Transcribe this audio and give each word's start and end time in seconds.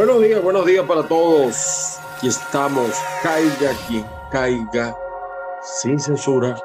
Buenos 0.00 0.22
días, 0.22 0.42
buenos 0.42 0.64
días 0.64 0.86
para 0.86 1.06
todos. 1.06 1.98
Aquí 2.16 2.28
estamos, 2.28 2.90
caiga 3.22 3.74
quien 3.86 4.06
caiga, 4.32 4.96
sin 5.62 6.00
censura, 6.00 6.58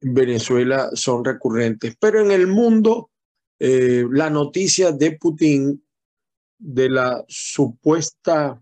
en 0.01 0.13
Venezuela 0.13 0.89
son 0.93 1.23
recurrentes, 1.23 1.95
pero 1.97 2.19
en 2.19 2.31
el 2.31 2.47
mundo 2.47 3.09
la 3.59 4.31
noticia 4.31 4.91
de 4.91 5.19
Putin 5.19 5.85
de 6.57 6.89
la 6.89 7.23
supuesta 7.27 8.59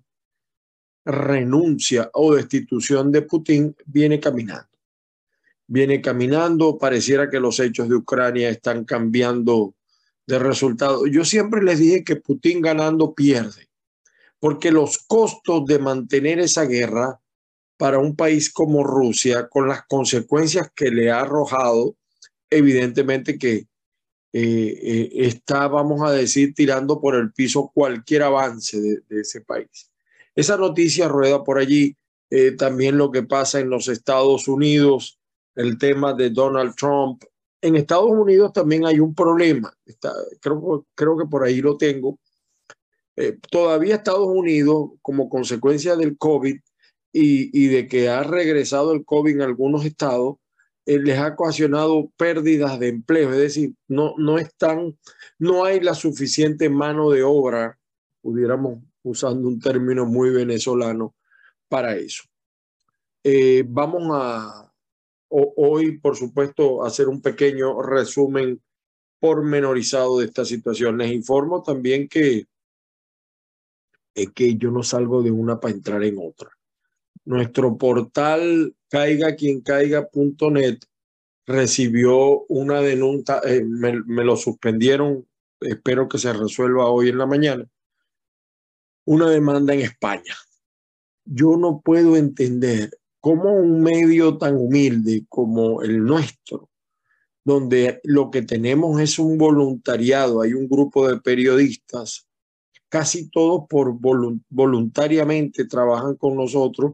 renuncia 1.06 2.12
o 2.14 2.36
destitución 2.36 3.10
de 3.10 3.22
Putin 3.22 3.74
viene 3.86 4.20
caminando 4.20 4.69
viene 5.70 6.02
caminando, 6.02 6.80
pareciera 6.80 7.30
que 7.30 7.40
los 7.40 7.60
hechos 7.60 7.88
de 7.88 7.96
Ucrania 7.96 8.50
están 8.50 8.86
cambiando 8.86 9.76
de 10.26 10.40
resultado. 10.40 11.06
Yo 11.06 11.24
siempre 11.24 11.62
les 11.62 11.78
dije 11.78 12.04
que 12.04 12.16
Putin 12.16 12.60
ganando 12.60 13.14
pierde, 13.14 13.70
porque 14.40 14.72
los 14.72 14.98
costos 14.98 15.66
de 15.68 15.78
mantener 15.78 16.40
esa 16.40 16.66
guerra 16.66 17.22
para 17.78 18.00
un 18.00 18.16
país 18.16 18.52
como 18.52 18.84
Rusia, 18.84 19.48
con 19.48 19.68
las 19.68 19.86
consecuencias 19.86 20.72
que 20.76 20.90
le 20.90 21.12
ha 21.12 21.22
arrojado, 21.22 21.96
evidentemente 22.50 23.38
que 23.38 23.68
eh, 24.34 24.80
eh, 24.82 25.10
está, 25.14 25.68
vamos 25.68 26.02
a 26.02 26.12
decir, 26.12 26.54
tirando 26.56 27.00
por 27.00 27.16
el 27.16 27.32
piso 27.32 27.72
cualquier 27.72 28.24
avance 28.24 28.80
de, 28.80 29.22
ese 29.22 29.42
país. 29.42 29.92
Esa 30.36 30.58
noticia 30.58 31.08
rueda 31.08 31.44
por 31.44 31.60
allí, 31.60 31.96
eh, 32.32 32.52
también 32.52 32.98
lo 32.98 33.12
que 33.12 33.22
pasa 33.22 33.60
en 33.60 33.70
los 33.70 33.88
Estados 33.88 34.48
Unidos, 34.48 35.19
el 35.60 35.78
tema 35.78 36.14
de 36.14 36.30
Donald 36.30 36.74
Trump. 36.76 37.24
En 37.62 37.76
Estados 37.76 38.10
Unidos 38.10 38.54
también 38.54 38.86
hay 38.86 39.02
un 39.02 39.14
problema, 39.14 39.74
creo, 40.40 40.86
creo 40.96 41.18
que 41.18 41.26
por 41.26 41.44
ahí 41.44 41.60
lo 41.60 41.76
tengo. 41.76 42.18
Eh, 43.18 43.38
todavía 43.52 43.96
Estados 43.96 44.28
Unidos, 44.28 44.92
como 45.02 45.28
consecuencia 45.28 45.98
del 45.98 46.18
COVID 46.18 46.56
y, 47.12 47.68
de 47.68 47.88
que 47.90 48.08
ha 48.08 48.24
regresado 48.24 48.94
el 48.94 49.04
COVID 49.04 49.36
en 49.36 49.42
algunos 49.42 49.84
estados, 49.84 50.38
eh, 50.86 50.98
les 50.98 51.18
ha 51.20 51.28
ocasionado 51.28 52.10
pérdidas 52.16 52.80
de 52.80 52.88
empleo, 52.88 53.34
es 53.34 53.40
decir, 53.40 53.74
no, 53.90 54.14
no 54.18 54.38
están, 54.38 54.98
no 55.40 55.66
hay 55.66 55.82
la 55.82 55.94
suficiente 55.94 56.70
mano 56.70 57.10
de 57.10 57.24
obra, 57.24 57.78
pudiéramos 58.22 58.80
usando 59.04 59.50
un 59.50 59.60
término 59.60 60.06
muy 60.06 60.30
venezolano, 60.30 61.16
para 61.68 61.98
eso. 61.98 62.24
Eh, 63.26 63.66
vamos 63.68 64.04
a, 64.14 64.69
hoy, 65.30 65.98
por 66.00 66.16
supuesto, 66.16 66.84
hacer 66.84 67.08
un 67.08 67.22
pequeño 67.22 67.82
resumen 67.82 68.62
pormenorizado 69.20 70.20
de 70.20 70.26
esta 70.26 70.46
situación. 70.46 70.98
Les 70.98 71.12
informo 71.12 71.62
también 71.62 72.08
que, 72.08 72.46
es 74.16 74.32
que 74.32 74.56
yo 74.56 74.72
no 74.72 74.84
salgo 74.84 75.22
de 75.22 75.32
una 75.32 75.60
para 75.60 75.74
entrar 75.74 76.04
en 76.04 76.18
otra. 76.20 76.50
Nuestro 77.26 77.78
portal 77.78 78.76
caiga 78.90 79.36
quien 79.36 79.62
caiga.net 79.62 80.80
recibió 81.46 82.46
una 82.48 82.80
denuncia, 82.82 83.42
eh, 83.44 83.64
me, 83.64 84.02
me 84.04 84.24
lo 84.24 84.38
suspendieron, 84.38 85.28
espero 85.60 86.08
que 86.08 86.18
se 86.18 86.32
resuelva 86.32 86.88
hoy 86.88 87.10
en 87.10 87.18
la 87.18 87.26
mañana, 87.26 87.68
una 89.06 89.30
demanda 89.30 89.74
en 89.74 89.82
España. 89.82 90.36
Yo 91.26 91.58
no 91.58 91.82
puedo 91.82 92.16
entender 92.16 92.99
cómo 93.20 93.54
un 93.54 93.82
medio 93.82 94.38
tan 94.38 94.56
humilde 94.56 95.26
como 95.30 95.82
el 95.82 96.04
nuestro, 96.04 96.70
donde 97.44 98.00
lo 98.04 98.32
que 98.32 98.42
tenemos 98.42 99.02
es 99.02 99.20
un 99.20 99.38
voluntariado, 99.38 100.42
hay 100.42 100.54
un 100.54 100.68
grupo 100.68 101.08
de 101.08 101.20
periodistas, 101.20 102.28
casi 102.90 103.30
todos 103.30 103.66
por 103.70 103.98
voluntariamente 104.50 105.66
trabajan 105.66 106.16
con 106.16 106.36
nosotros, 106.36 106.94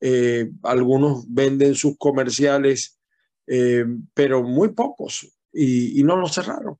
eh, 0.00 0.50
algunos 0.62 1.24
venden 1.28 1.74
sus 1.74 1.96
comerciales, 1.96 2.98
eh, 3.46 3.84
pero 4.12 4.42
muy 4.42 4.70
pocos, 4.70 5.32
y, 5.52 6.02
no 6.02 6.16
los 6.16 6.34
cerraron. 6.34 6.78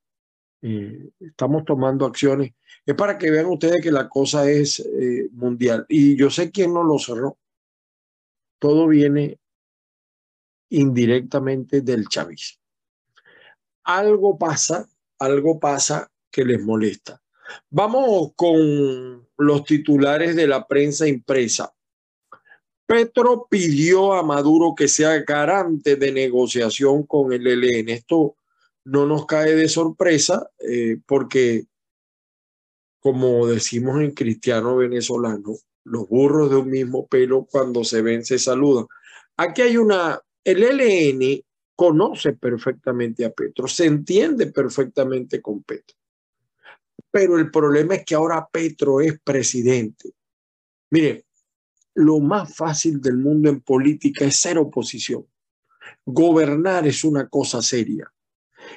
Eh, 0.62 1.11
estamos 1.21 1.65
tomando 1.65 2.06
acciones. 2.06 2.53
Es 2.84 2.95
para 2.95 3.19
que 3.19 3.31
vean 3.31 3.47
ustedes 3.47 3.81
que 3.83 3.93
la 3.93 4.09
cosa 4.09 4.51
es 4.51 4.84
mundial. 5.33 5.87
Y 5.89 6.16
yo 6.16 6.28
sé 6.31 6.51
quién 6.51 6.75
no 6.75 6.83
lo 6.83 6.99
cerró 6.99 7.39
todo 8.64 8.88
viene 8.88 9.38
indirectamente 10.70 11.82
del 11.82 12.08
chavismo. 12.08 12.62
Algo 13.82 14.38
pasa, 14.38 14.88
algo 15.19 15.60
pasa 15.60 16.10
que 16.30 16.47
les 16.47 16.62
molesta. 16.62 17.20
Vamos 17.69 18.32
con 18.34 19.28
los 19.36 19.64
titulares 19.64 20.34
de 20.34 20.47
la 20.47 20.66
prensa 20.66 21.06
impresa. 21.06 21.74
Petro 22.86 23.47
pidió 23.50 24.14
a 24.14 24.22
Maduro 24.22 24.74
que 24.74 24.88
sea 24.88 25.22
garante 25.24 25.97
de 25.97 26.10
negociación 26.10 27.03
con 27.03 27.34
el 27.34 27.47
ELN. 27.47 27.91
Esto 27.91 28.39
no 28.84 29.04
nos 29.04 29.27
cae 29.27 29.54
de 29.54 29.68
sorpresa 29.68 30.48
eh, 30.60 30.97
porque, 31.04 31.66
como 32.98 33.47
decimos 33.47 34.00
en 34.00 34.12
cristiano 34.12 34.77
venezolano, 34.77 35.53
los 35.84 36.09
burros 36.09 36.51
de 36.51 36.57
un 36.57 36.71
mismo 36.71 37.07
pelo 37.07 37.47
cuando 37.51 37.84
se 37.84 38.03
ven 38.03 38.25
se 38.25 38.39
saludan. 38.39 38.86
Aquí 39.36 39.63
hay 39.63 39.77
una, 39.77 40.21
el 40.42 40.63
LN 40.63 41.45
conoce 41.77 42.33
perfectamente 42.33 43.25
a 43.25 43.33
Petro, 43.33 43.69
se 43.69 43.86
entiende 43.86 44.47
perfectamente 44.47 45.41
con 45.42 45.63
Petro. 45.63 45.97
Pero 47.10 47.39
el 47.39 47.51
problema 47.51 47.95
es 47.95 48.04
que 48.04 48.15
ahora 48.15 48.48
Petro 48.51 49.01
es 49.01 49.21
presidente. 49.21 50.13
Mire, 50.91 51.27
lo 51.95 52.19
más 52.21 52.57
fácil 52.57 53.01
del 53.01 53.19
mundo 53.19 53.48
en 53.48 53.60
política 53.60 54.25
es 54.25 54.37
ser 54.37 54.59
oposición. 54.59 55.27
Gobernar 56.04 56.87
es 56.87 57.04
una 57.04 57.28
cosa 57.28 57.63
seria. 57.63 58.13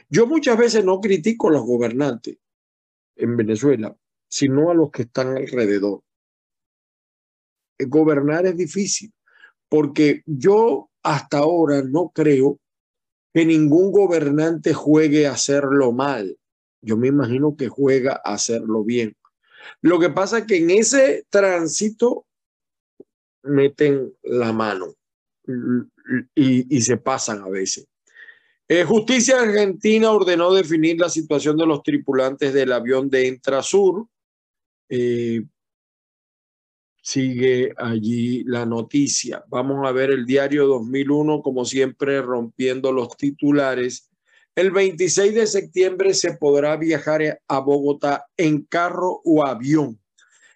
Yo 0.10 0.28
muchas 0.28 0.58
veces 0.58 0.84
no 0.84 1.00
critico 1.00 1.48
a 1.48 1.54
los 1.54 1.64
gobernantes 1.64 2.38
en 3.16 3.38
Venezuela, 3.38 3.96
sino 4.28 4.70
a 4.70 4.74
los 4.74 4.92
que 4.92 5.04
están 5.04 5.36
alrededor 5.38 6.04
gobernar 7.80 8.46
es 8.46 8.58
difícil, 8.58 9.12
porque 9.70 10.24
yo 10.26 10.90
hasta 11.04 11.40
ahora 11.40 11.82
no 11.84 12.10
creo 12.14 12.60
que 13.34 13.46
ningún 13.46 13.92
gobernante 13.92 14.74
juegue 14.74 15.28
a 15.28 15.34
hacerlo 15.34 15.92
mal. 15.92 16.38
Yo 16.82 16.98
me 16.98 17.08
imagino 17.08 17.56
que 17.56 17.68
juega 17.68 18.22
a 18.24 18.34
hacerlo 18.34 18.84
bien. 18.84 19.16
Lo 19.82 20.00
que 20.00 20.10
pasa 20.10 20.40
es 20.40 20.46
que 20.46 20.58
en 20.58 20.70
ese 20.72 21.26
tránsito 21.30 22.26
meten 23.44 24.14
la 24.24 24.52
mano 24.54 24.94
y, 26.36 26.82
se 26.82 26.98
pasan 26.98 27.42
a 27.42 27.50
veces. 27.50 27.88
Eh, 28.68 28.84
Justicia 28.84 29.40
Argentina 29.40 30.12
ordenó 30.12 30.54
definir 30.54 31.00
la 31.00 31.10
situación 31.10 31.58
de 31.58 31.66
los 31.66 31.84
tripulantes 31.84 32.54
del 32.54 32.72
avión 32.72 33.10
de 33.10 33.28
Entrasur. 33.28 34.08
Eh, 34.90 35.44
sigue 37.08 37.74
allí 37.78 38.44
la 38.44 38.66
noticia. 38.66 39.42
Vamos 39.48 39.88
a 39.88 39.94
ver 39.94 40.12
el 40.12 40.26
diario 40.26 40.68
2001, 40.68 41.42
como 41.42 41.64
siempre, 41.64 42.22
rompiendo 42.22 42.92
los 42.92 43.16
titulares. 43.16 44.10
El 44.54 44.72
26 44.72 45.34
de 45.34 45.48
septiembre 45.48 46.14
se 46.14 46.34
podrá 46.34 46.76
viajar 46.76 47.40
a 47.48 47.60
Bogotá 47.60 48.26
en 48.36 48.64
carro 48.64 49.22
o 49.24 49.46
avión. 49.46 49.98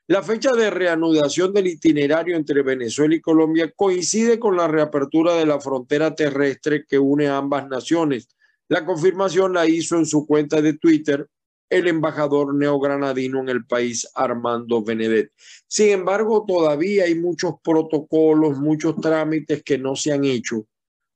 La 0.07 0.24
fecha 0.24 0.51
de 0.51 0.69
reanudación 0.69 1.53
del 1.53 1.68
itinerario 1.68 2.36
entre 2.36 2.63
Venezuela 2.63 3.15
y 3.15 3.21
Colombia 3.21 3.71
coincide 3.74 4.38
con 4.38 4.57
la 4.57 4.68
reapertura 4.68 5.36
de 5.36 5.45
la 5.45 5.62
frontera 5.62 6.13
terrestre 6.13 6.83
que 6.86 7.00
une 7.00 7.27
a 7.27 7.38
ambas 7.38 7.69
naciones. 7.69 8.27
La 8.68 8.86
confirmación 8.86 9.54
la 9.54 9.68
hizo 9.68 9.95
en 9.95 10.06
su 10.06 10.27
cuenta 10.27 10.62
de 10.62 10.74
Twitter 10.74 11.30
el 11.71 11.88
embajador 11.88 12.53
neogranadino 12.53 13.39
en 13.39 13.50
el 13.50 13.65
país, 13.65 14.07
Armando 14.13 14.83
Benedet. 14.83 15.31
Sin 15.68 15.89
embargo, 15.89 16.44
todavía 16.45 17.06
hay 17.06 17.15
muchos 17.15 17.53
protocolos, 17.63 18.59
muchos 18.59 18.97
trámites 18.97 19.63
que 19.63 19.77
no 19.77 19.95
se 19.95 20.12
han 20.12 20.25
hecho, 20.25 20.68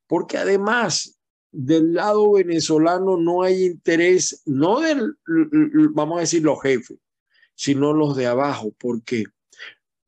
porque 0.07 0.37
además 0.37 1.19
del 1.51 1.93
lado 1.93 2.31
venezolano 2.31 3.17
no 3.17 3.43
hay 3.43 3.65
interés, 3.65 4.43
no 4.45 4.79
del, 4.79 5.17
vamos 5.93 6.17
a 6.17 6.21
decir, 6.21 6.41
los 6.41 6.61
jefes, 6.61 6.97
sino 7.53 7.91
los 7.91 8.15
de 8.15 8.27
abajo, 8.27 8.73
porque 8.79 9.25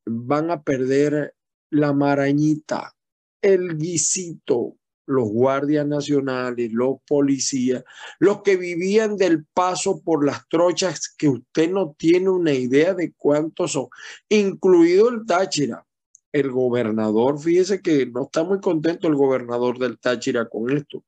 van 0.06 0.50
a 0.50 0.64
perder 0.64 1.36
la 1.70 1.92
marañita, 1.92 2.96
el 3.42 3.78
guisito, 3.78 4.77
los 5.08 5.30
guardias 5.30 5.88
nacionales, 5.88 6.72
los 6.74 6.98
policías, 7.08 7.84
los 8.20 8.42
que 8.44 8.58
vivían 8.58 9.18
del 9.18 9.46
paso 9.46 10.02
por 10.02 10.26
las 10.26 10.48
trochas 10.50 11.14
que 11.18 11.30
usted 11.30 11.72
no 11.72 11.96
tiene 11.98 12.30
una 12.30 12.54
idea 12.54 12.94
de 12.94 13.14
cuántos 13.14 13.72
son, 13.72 13.88
incluido 14.30 15.10
el 15.10 15.26
Táchira. 15.26 15.84
El 16.34 16.52
gobernador, 16.52 17.40
fíjese 17.40 17.82
que 17.82 18.06
no 18.06 18.24
está 18.24 18.44
muy 18.44 18.60
contento 18.60 19.08
el 19.08 19.16
gobernador 19.16 19.80
del 19.80 19.98
Táchira 19.98 20.48
con 20.48 20.70
esto. 20.70 21.04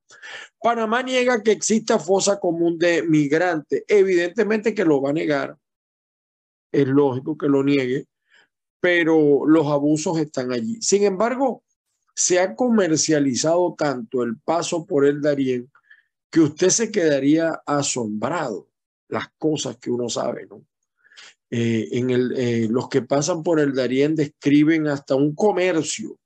Panamá 0.60 1.04
niega 1.04 1.44
que 1.44 1.52
exista 1.52 2.00
fosa 2.00 2.40
común 2.40 2.80
de 2.80 3.04
migrantes. 3.04 3.84
Evidentemente 3.88 4.74
que 4.74 4.86
lo 4.86 5.02
va 5.02 5.10
a 5.10 5.14
negar. 5.14 5.58
Es 6.72 6.88
lógico 6.88 7.38
que 7.38 7.50
lo 7.50 7.64
niegue, 7.64 8.08
pero 8.80 9.46
los 9.46 9.68
abusos 9.68 10.18
están 10.20 10.54
allí. 10.54 10.78
Sin 10.82 11.04
embargo, 11.04 11.64
se 12.20 12.38
ha 12.38 12.54
comercializado 12.54 13.76
tanto 13.78 14.24
el 14.24 14.38
paso 14.42 14.86
por 14.86 15.06
el 15.06 15.22
Darién 15.22 15.72
que 16.30 16.42
usted 16.42 16.68
se 16.68 16.92
quedaría 16.92 17.62
asombrado 17.66 18.68
las 19.08 19.30
cosas 19.38 19.78
que 19.78 19.90
uno 19.90 20.10
sabe, 20.10 20.46
¿no? 20.46 20.66
Eh, 21.50 21.88
en 21.94 22.10
eh, 22.10 22.68
los 22.70 22.90
que 22.90 23.04
pasan 23.04 23.42
por 23.42 23.62
el 23.62 23.74
Darién 23.74 24.18
describen 24.18 24.88
hasta 24.88 25.16
un 25.16 25.34
comercio, 25.34 26.20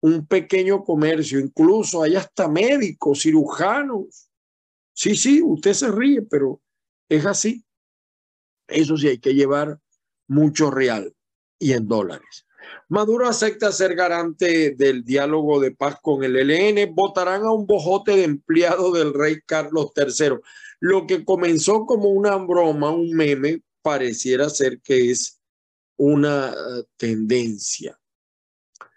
un 0.00 0.26
pequeño 0.26 0.82
comercio, 0.82 1.38
incluso 1.38 2.02
hay 2.02 2.16
hasta 2.16 2.48
médicos, 2.48 3.22
cirujanos. 3.22 4.28
Sí, 4.94 5.14
sí, 5.14 5.40
usted 5.44 5.74
se 5.74 5.92
ríe, 5.92 6.22
pero 6.22 6.60
es 7.08 7.24
así. 7.24 7.64
Eso 8.66 8.96
sí, 8.96 9.06
hay 9.06 9.18
que 9.18 9.32
llevar 9.32 9.78
mucho 10.26 10.72
real 10.72 11.14
y 11.56 11.72
en 11.72 11.86
dólares. 11.86 12.45
Maduro 12.88 13.28
acepta 13.28 13.72
ser 13.72 13.94
garante 13.94 14.70
del 14.76 15.04
diálogo 15.04 15.60
de 15.60 15.72
paz 15.72 15.96
con 16.00 16.22
el 16.24 16.36
ELN. 16.36 16.94
Votarán 16.94 17.42
a 17.42 17.52
un 17.52 17.66
bojote 17.66 18.16
de 18.16 18.24
empleado 18.24 18.92
del 18.92 19.12
rey 19.12 19.38
Carlos 19.44 19.92
III. 19.96 20.38
Lo 20.80 21.06
que 21.06 21.24
comenzó 21.24 21.86
como 21.86 22.10
una 22.10 22.36
broma, 22.36 22.90
un 22.90 23.10
meme, 23.10 23.62
pareciera 23.82 24.48
ser 24.48 24.80
que 24.80 25.10
es 25.10 25.40
una 25.96 26.50
eh, 26.50 26.84
tendencia. 26.96 27.98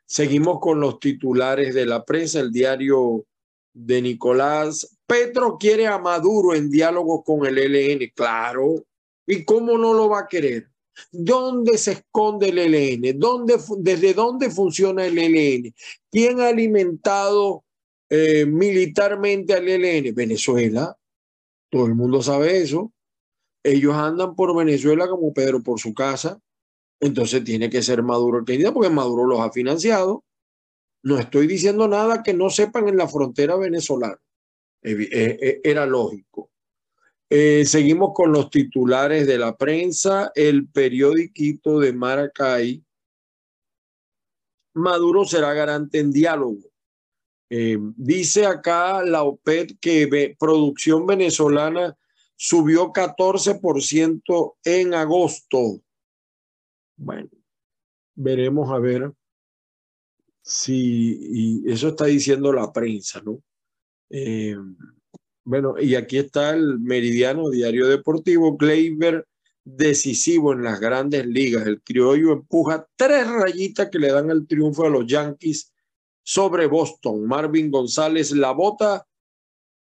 Seguimos 0.05 0.59
con 0.59 0.79
los 0.79 0.99
titulares 0.99 1.73
de 1.75 1.85
la 1.85 2.03
prensa, 2.03 2.39
el 2.39 2.51
diario 2.51 3.25
de 3.73 4.01
Nicolás. 4.01 4.97
Petro 5.05 5.57
quiere 5.59 5.87
a 5.87 5.99
Maduro 5.99 6.55
en 6.55 6.69
diálogo 6.69 7.23
con 7.23 7.45
el 7.45 7.57
ELN, 7.57 8.11
claro. 8.15 8.83
¿Y 9.27 9.45
cómo 9.45 9.77
no 9.77 9.93
lo 9.93 10.09
va 10.09 10.21
a 10.21 10.27
querer? 10.27 10.67
¿Dónde 11.11 11.77
se 11.77 11.91
esconde 11.93 12.49
el 12.49 12.57
ELN? 12.57 13.19
¿Dónde, 13.19 13.57
¿Desde 13.77 14.13
dónde 14.13 14.49
funciona 14.49 15.05
el 15.05 15.17
ELN? 15.17 15.73
¿Quién 16.11 16.39
ha 16.41 16.47
alimentado 16.47 17.63
eh, 18.09 18.45
militarmente 18.45 19.53
al 19.53 19.67
ELN? 19.67 20.13
Venezuela. 20.13 20.95
Todo 21.69 21.85
el 21.85 21.95
mundo 21.95 22.21
sabe 22.21 22.61
eso. 22.61 22.91
Ellos 23.63 23.93
andan 23.93 24.35
por 24.35 24.55
Venezuela 24.55 25.07
como 25.07 25.33
Pedro 25.33 25.61
por 25.61 25.79
su 25.79 25.93
casa. 25.93 26.39
Entonces 26.99 27.43
tiene 27.43 27.69
que 27.69 27.81
ser 27.81 28.03
Maduro 28.03 28.39
el 28.39 28.45
que 28.45 28.71
porque 28.71 28.89
Maduro 28.89 29.25
los 29.25 29.39
ha 29.39 29.51
financiado. 29.51 30.23
No 31.03 31.17
estoy 31.17 31.47
diciendo 31.47 31.87
nada 31.87 32.23
que 32.23 32.33
no 32.33 32.49
sepan 32.49 32.89
en 32.89 32.97
la 32.97 33.07
frontera 33.07 33.55
venezolana. 33.55 34.19
Eh, 34.81 35.09
eh, 35.11 35.61
era 35.63 35.85
lógico. 35.85 36.49
Eh, 37.31 37.63
seguimos 37.65 38.11
con 38.15 38.31
los 38.31 38.49
titulares 38.49 39.27
de 39.27 39.37
la 39.37 39.55
prensa. 39.55 40.31
El 40.33 40.67
periódico 40.67 41.79
de 41.79 41.93
Maracay. 41.93 42.83
Maduro 44.73 45.25
será 45.25 45.53
garante 45.53 45.99
en 45.99 46.11
diálogo. 46.11 46.69
Eh, 47.51 47.77
dice 47.95 48.45
acá 48.45 49.03
la 49.03 49.23
OPED 49.23 49.77
que 49.79 50.35
producción 50.39 51.05
venezolana 51.05 51.97
subió 52.35 52.93
14% 52.93 54.57
en 54.63 54.93
agosto. 54.93 55.81
Bueno, 56.95 57.29
veremos 58.15 58.71
a 58.71 58.79
ver 58.79 59.11
si 60.41 61.63
eso 61.65 61.89
está 61.89 62.05
diciendo 62.05 62.51
la 62.53 62.71
prensa, 62.71 63.21
¿no? 63.21 63.41
Eh, 64.09 64.55
bueno, 65.49 65.73
y 65.79 65.95
aquí 65.95 66.19
está 66.19 66.51
el 66.51 66.79
Meridiano 66.79 67.49
Diario 67.49 67.87
Deportivo, 67.87 68.55
Gleyber 68.55 69.25
decisivo 69.65 70.53
en 70.53 70.63
las 70.63 70.79
grandes 70.79 71.25
ligas. 71.25 71.65
El 71.65 71.81
criollo 71.81 72.33
empuja 72.33 72.85
tres 72.95 73.27
rayitas 73.27 73.89
que 73.89 73.97
le 73.97 74.11
dan 74.11 74.29
el 74.29 74.45
triunfo 74.45 74.85
a 74.85 74.91
los 74.91 75.07
Yankees 75.07 75.73
sobre 76.21 76.67
Boston. 76.67 77.25
Marvin 77.25 77.71
González 77.71 78.31
la 78.31 78.51
bota 78.51 79.07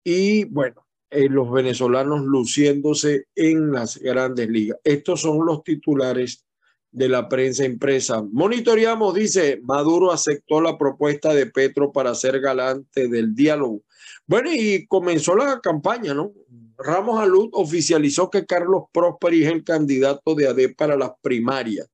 y 0.06 0.46
bueno, 0.46 0.88
eh, 1.10 1.28
los 1.28 1.52
venezolanos 1.52 2.22
luciéndose 2.22 3.26
en 3.36 3.74
las 3.74 3.98
grandes 3.98 4.48
ligas. 4.48 4.80
Estos 4.86 5.20
son 5.20 5.46
los 5.46 5.66
titulares 5.66 6.46
de 6.92 7.10
la 7.10 7.28
prensa 7.28 7.66
impresa. 7.66 8.24
Monitoreamos, 8.24 9.14
dice, 9.16 9.60
Maduro 9.64 10.14
aceptó 10.14 10.62
la 10.62 10.78
propuesta 10.78 11.34
de 11.34 11.48
Petro 11.48 11.92
para 11.92 12.16
ser 12.16 12.40
galante 12.40 13.10
del 13.10 13.36
diálogo. 13.36 13.82
Bueno, 14.28 14.50
y 14.54 14.86
comenzó 14.88 15.36
la 15.36 15.62
campaña, 15.62 16.14
¿no? 16.14 16.34
Ramos 16.78 17.20
Alud 17.20 17.50
oficializó 17.54 18.30
que 18.30 18.46
Carlos 18.46 18.84
Prosperi 18.92 19.46
es 19.46 19.52
el 19.52 19.64
candidato 19.64 20.36
de 20.36 20.48
AD 20.48 20.76
para 20.78 20.98
las 20.98 21.12
primarias. 21.22 21.90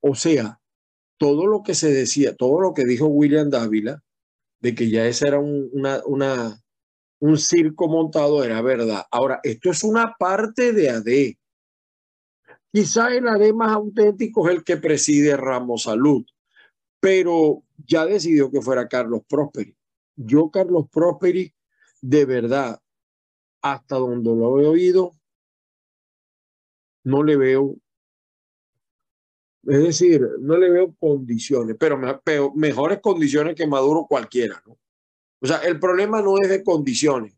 O 0.00 0.14
sea, 0.14 0.60
todo 1.16 1.46
lo 1.46 1.62
que 1.62 1.74
se 1.74 1.90
decía, 1.90 2.36
todo 2.36 2.60
lo 2.60 2.74
que 2.74 2.84
dijo 2.84 3.06
William 3.06 3.48
Dávila, 3.48 4.02
de 4.60 4.74
que 4.74 4.90
ya 4.90 5.06
ese 5.06 5.26
era 5.26 5.38
un, 5.38 5.70
una, 5.72 6.62
un 7.18 7.38
circo 7.38 7.88
montado, 7.88 8.44
era 8.44 8.60
verdad. 8.60 9.04
Ahora, 9.10 9.40
esto 9.42 9.70
es 9.70 9.82
una 9.84 10.14
parte 10.18 10.74
de 10.74 10.90
AD. 10.90 11.36
Quizá 12.70 13.08
el 13.14 13.26
AD 13.26 13.54
más 13.54 13.72
auténtico 13.72 14.48
es 14.48 14.56
el 14.56 14.64
que 14.64 14.76
preside 14.76 15.34
Ramos 15.36 15.84
Salud, 15.84 16.26
pero 17.00 17.62
ya 17.86 18.04
decidió 18.04 18.50
que 18.50 18.60
fuera 18.60 18.86
Carlos 18.86 19.22
Prosperi 19.26 19.75
yo, 20.16 20.50
Carlos 20.50 20.86
Prosperi, 20.90 21.52
de 22.00 22.24
verdad, 22.24 22.80
hasta 23.62 23.96
donde 23.96 24.30
lo 24.30 24.60
he 24.60 24.66
oído, 24.66 25.12
no 27.04 27.22
le 27.22 27.36
veo, 27.36 27.76
es 29.64 29.78
decir, 29.78 30.26
no 30.40 30.56
le 30.56 30.70
veo 30.70 30.94
condiciones, 30.98 31.76
pero, 31.78 32.52
mejores 32.54 33.00
condiciones 33.00 33.54
que 33.54 33.66
Maduro 33.66 34.06
cualquiera, 34.08 34.62
¿no? 34.66 34.78
O 35.40 35.46
sea, 35.46 35.58
el 35.58 35.78
problema 35.78 36.22
no 36.22 36.38
es 36.38 36.48
de 36.48 36.64
condiciones, 36.64 37.36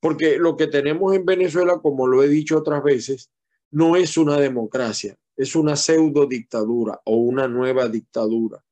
porque 0.00 0.38
lo 0.38 0.56
que 0.56 0.68
tenemos 0.68 1.14
en 1.14 1.26
Venezuela, 1.26 1.80
como 1.82 2.06
lo 2.06 2.22
he 2.22 2.28
dicho 2.28 2.58
otras 2.58 2.82
veces, 2.82 3.30
no 3.70 3.96
es 3.96 4.16
una 4.16 4.38
democracia, 4.38 5.18
es 5.36 5.56
una 5.56 5.76
pseudo 5.76 6.26
dictadura 6.26 7.00
o 7.04 7.16
una 7.16 7.48
nueva 7.48 7.88
dictadura 7.88 8.65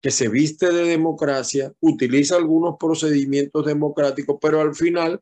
que 0.00 0.10
se 0.10 0.28
viste 0.28 0.72
de 0.72 0.84
democracia, 0.84 1.72
utiliza 1.80 2.36
algunos 2.36 2.76
procedimientos 2.78 3.66
democráticos, 3.66 4.38
pero 4.40 4.60
al 4.60 4.74
final 4.74 5.20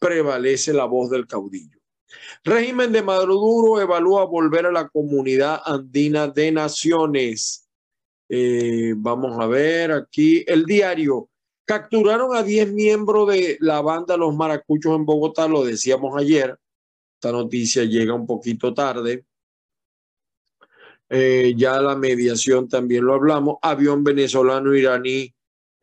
prevalece 0.00 0.72
la 0.72 0.84
voz 0.84 1.10
del 1.10 1.26
caudillo. 1.26 1.78
Régimen 2.42 2.92
de 2.92 3.02
Maduro 3.02 3.80
evalúa 3.80 4.24
volver 4.24 4.66
a 4.66 4.72
la 4.72 4.88
comunidad 4.88 5.60
andina 5.64 6.28
de 6.28 6.52
naciones. 6.52 7.68
Eh, 8.28 8.94
vamos 8.96 9.38
a 9.40 9.46
ver 9.46 9.92
aquí 9.92 10.44
el 10.46 10.64
diario. 10.64 11.28
Capturaron 11.66 12.36
a 12.36 12.42
10 12.42 12.72
miembros 12.72 13.28
de 13.28 13.56
la 13.60 13.80
banda 13.80 14.16
Los 14.16 14.34
Maracuchos 14.34 14.94
en 14.94 15.06
Bogotá, 15.06 15.48
lo 15.48 15.64
decíamos 15.64 16.14
ayer. 16.20 16.58
Esta 17.14 17.32
noticia 17.32 17.84
llega 17.84 18.14
un 18.14 18.26
poquito 18.26 18.74
tarde. 18.74 19.24
Eh, 21.10 21.54
ya 21.56 21.80
la 21.80 21.96
mediación 21.96 22.68
también 22.68 23.04
lo 23.04 23.14
hablamos, 23.14 23.56
avión 23.62 24.02
venezolano 24.02 24.74
iraní 24.74 25.34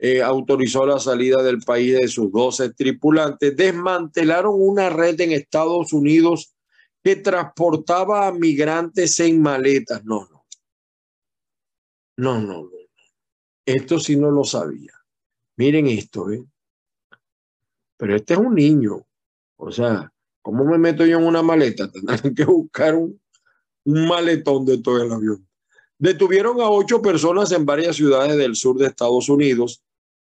eh, 0.04 0.20
autorizó 0.20 0.84
la 0.84 1.00
salida 1.00 1.44
del 1.44 1.60
país 1.60 1.94
de 1.94 2.08
sus 2.08 2.32
12 2.32 2.74
tripulantes. 2.74 3.56
Desmantelaron 3.56 4.56
una 4.58 4.90
red 4.90 5.22
en 5.22 5.32
Estados 5.32 5.94
Unidos 5.94 6.56
que 7.04 7.18
transportaba 7.18 8.26
a 8.26 8.32
migrantes 8.32 9.20
en 9.20 9.40
maletas. 9.40 10.04
No, 10.04 10.28
no. 10.28 10.46
No, 12.18 12.42
no, 12.42 12.64
no. 12.64 12.70
Esto 13.64 14.00
sí 14.00 14.16
no 14.16 14.32
lo 14.32 14.44
sabía. 14.44 14.94
Miren 15.58 15.86
esto, 15.86 16.32
¿eh? 16.32 16.44
Pero 17.96 18.16
este 18.16 18.34
es 18.34 18.40
un 18.40 18.56
niño. 18.56 19.06
O 19.58 19.72
sea, 19.72 20.12
¿cómo 20.42 20.66
me 20.66 20.80
meto 20.80 21.06
yo 21.06 21.20
en 21.20 21.26
una 21.26 21.44
maleta? 21.44 21.92
Tendrán 21.92 22.34
que 22.34 22.46
buscar 22.46 22.96
un, 22.96 23.21
un 23.86 24.08
maletón 24.08 24.66
de 24.66 24.78
todo 24.78 25.02
el 25.02 25.12
avión. 25.12 25.48
Detuvieron 25.98 26.60
a 26.62 26.70
ocho 26.70 27.02
personas 27.02 27.52
en 27.52 27.66
varias 27.66 27.96
ciudades 27.96 28.36
del 28.38 28.56
sur 28.56 28.78
de 28.78 28.88
Estados 28.88 29.30
Unidos 29.30 29.84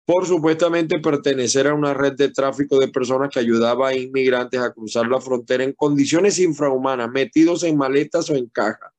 por 0.04 0.26
supuestamente 0.26 0.98
pertenecer 0.98 1.68
a 1.68 1.74
una 1.74 1.94
red 1.94 2.14
de 2.14 2.30
tráfico 2.30 2.78
de 2.78 2.88
personas 2.88 3.30
que 3.30 3.38
ayudaba 3.38 3.88
a 3.88 3.96
inmigrantes 3.96 4.60
a 4.60 4.72
cruzar 4.72 5.06
la 5.06 5.20
frontera 5.20 5.62
en 5.62 5.72
condiciones 5.72 6.38
infrahumanas, 6.38 7.10
metidos 7.10 7.62
en 7.62 7.76
maletas 7.76 8.28
o 8.30 8.34
en 8.34 8.46
cajas. 8.48 8.90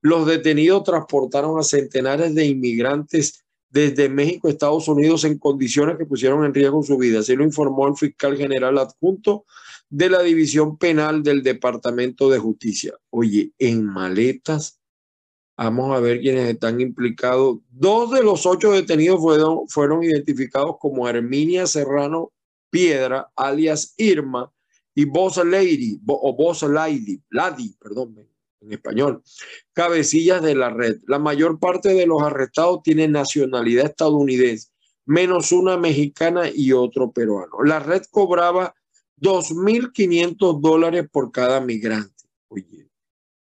Los 0.00 0.26
detenidos 0.26 0.84
transportaron 0.84 1.58
a 1.58 1.62
centenares 1.62 2.34
de 2.34 2.46
inmigrantes 2.46 3.44
desde 3.68 4.08
México 4.08 4.48
a 4.48 4.50
Estados 4.50 4.88
Unidos 4.88 5.24
en 5.24 5.38
condiciones 5.38 5.98
que 5.98 6.06
pusieron 6.06 6.44
en 6.44 6.54
riesgo 6.54 6.82
su 6.82 6.96
vida. 6.96 7.20
Así 7.20 7.36
lo 7.36 7.44
informó 7.44 7.86
el 7.88 7.96
fiscal 7.96 8.36
general 8.36 8.78
adjunto 8.78 9.44
de 9.88 10.10
la 10.10 10.22
División 10.22 10.78
Penal 10.78 11.22
del 11.22 11.42
Departamento 11.42 12.28
de 12.28 12.38
Justicia. 12.38 12.94
Oye, 13.10 13.52
en 13.58 13.84
maletas, 13.84 14.80
vamos 15.56 15.96
a 15.96 16.00
ver 16.00 16.20
quiénes 16.20 16.48
están 16.48 16.80
implicados. 16.80 17.58
Dos 17.70 18.10
de 18.12 18.22
los 18.22 18.46
ocho 18.46 18.72
detenidos 18.72 19.20
fueron, 19.20 19.68
fueron 19.68 20.02
identificados 20.02 20.76
como 20.80 21.08
Herminia 21.08 21.66
Serrano 21.66 22.32
Piedra, 22.70 23.30
alias 23.36 23.94
Irma, 23.96 24.52
y 24.94 25.04
Boss 25.04 25.36
Lady, 25.44 26.00
o 26.06 26.34
Boss 26.34 26.62
Lady, 26.62 27.22
Lady, 27.30 27.76
perdón, 27.78 28.16
en 28.62 28.72
español, 28.72 29.22
cabecillas 29.74 30.42
de 30.42 30.54
la 30.54 30.70
red. 30.70 31.00
La 31.06 31.18
mayor 31.18 31.60
parte 31.60 31.92
de 31.92 32.06
los 32.06 32.22
arrestados 32.22 32.82
tienen 32.82 33.12
nacionalidad 33.12 33.84
estadounidense, 33.84 34.70
menos 35.04 35.52
una 35.52 35.76
mexicana 35.76 36.44
y 36.52 36.72
otro 36.72 37.12
peruano. 37.12 37.62
La 37.62 37.78
red 37.78 38.02
cobraba 38.10 38.74
2.500 39.20 40.60
dólares 40.60 41.08
por 41.10 41.32
cada 41.32 41.60
migrante. 41.60 42.24
Oye, 42.48 42.88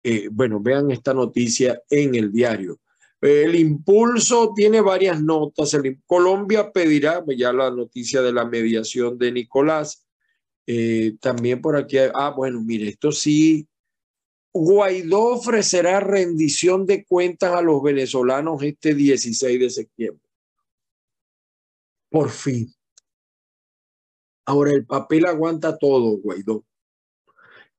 eh, 0.03 0.29
bueno, 0.31 0.59
vean 0.59 0.91
esta 0.91 1.13
noticia 1.13 1.81
en 1.89 2.15
el 2.15 2.31
diario. 2.31 2.79
El 3.21 3.53
impulso 3.55 4.51
tiene 4.55 4.81
varias 4.81 5.21
notas. 5.21 5.73
El, 5.75 6.01
Colombia 6.07 6.71
pedirá, 6.71 7.23
pues 7.23 7.37
ya 7.37 7.53
la 7.53 7.69
noticia 7.69 8.21
de 8.21 8.33
la 8.33 8.45
mediación 8.45 9.17
de 9.17 9.31
Nicolás. 9.31 10.07
Eh, 10.65 11.15
también 11.19 11.61
por 11.61 11.75
aquí, 11.75 11.97
ah, 11.97 12.33
bueno, 12.35 12.61
mire, 12.61 12.89
esto 12.89 13.11
sí. 13.11 13.67
Guaidó 14.53 15.35
ofrecerá 15.35 15.99
rendición 15.99 16.85
de 16.85 17.05
cuentas 17.05 17.53
a 17.53 17.61
los 17.61 17.81
venezolanos 17.81 18.61
este 18.63 18.95
16 18.95 19.59
de 19.59 19.69
septiembre. 19.69 20.27
Por 22.09 22.29
fin. 22.29 22.73
Ahora, 24.51 24.73
el 24.73 24.85
papel 24.85 25.25
aguanta 25.25 25.77
todo, 25.77 26.17
Guaidó. 26.17 26.65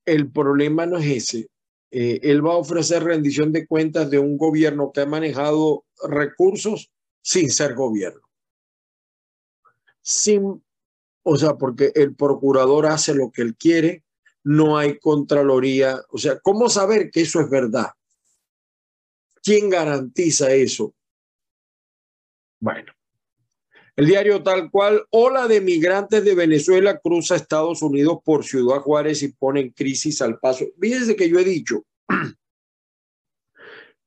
El 0.06 0.32
problema 0.32 0.86
no 0.86 0.96
es 0.96 1.06
ese. 1.06 1.50
Eh, 1.90 2.18
él 2.22 2.42
va 2.44 2.54
a 2.54 2.56
ofrecer 2.56 3.04
rendición 3.04 3.52
de 3.52 3.66
cuentas 3.66 4.08
de 4.08 4.18
un 4.18 4.38
gobierno 4.38 4.90
que 4.90 5.02
ha 5.02 5.06
manejado 5.06 5.84
recursos 6.02 6.90
sin 7.20 7.50
ser 7.50 7.74
gobierno. 7.74 8.22
Sin, 10.00 10.64
o 11.22 11.36
sea, 11.36 11.58
porque 11.58 11.92
el 11.94 12.16
procurador 12.16 12.86
hace 12.86 13.14
lo 13.14 13.30
que 13.30 13.42
él 13.42 13.54
quiere, 13.54 14.02
no 14.42 14.78
hay 14.78 14.98
contraloría. 14.98 16.00
O 16.08 16.16
sea, 16.16 16.40
¿cómo 16.40 16.70
saber 16.70 17.10
que 17.10 17.20
eso 17.20 17.38
es 17.42 17.50
verdad? 17.50 17.90
¿Quién 19.42 19.68
garantiza 19.68 20.50
eso? 20.52 20.94
Bueno, 22.60 22.94
el 23.96 24.06
diario 24.06 24.42
tal 24.42 24.70
cual, 24.70 25.04
ola 25.10 25.46
de 25.46 25.60
migrantes 25.60 26.24
de 26.24 26.34
Venezuela 26.34 26.98
cruza 26.98 27.36
Estados 27.36 27.82
Unidos 27.82 28.18
por 28.24 28.44
Ciudad 28.44 28.80
Juárez 28.80 29.22
y 29.22 29.28
pone 29.28 29.60
en 29.60 29.70
crisis 29.70 30.22
al 30.22 30.38
paso. 30.38 30.64
Fíjense 30.80 31.14
que 31.14 31.28
yo 31.28 31.38
he 31.38 31.44
dicho 31.44 31.84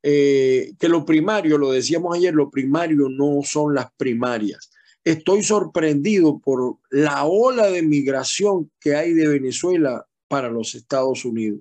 eh, 0.04 0.74
que 0.80 0.90
lo 0.90 1.06
primario, 1.06 1.60
lo 1.60 1.72
decíamos 1.72 2.16
ayer, 2.16 2.34
lo 2.34 2.50
primario 2.50 3.10
no 3.10 3.42
son 3.44 3.76
las 3.76 3.92
primarias. 3.96 4.72
Estoy 5.04 5.44
sorprendido 5.44 6.40
por 6.40 6.80
la 6.90 7.26
ola 7.26 7.70
de 7.70 7.84
migración 7.84 8.72
que 8.80 8.96
hay 8.96 9.14
de 9.14 9.28
Venezuela 9.28 10.08
para 10.28 10.50
los 10.50 10.74
Estados 10.74 11.26
Unidos. 11.26 11.60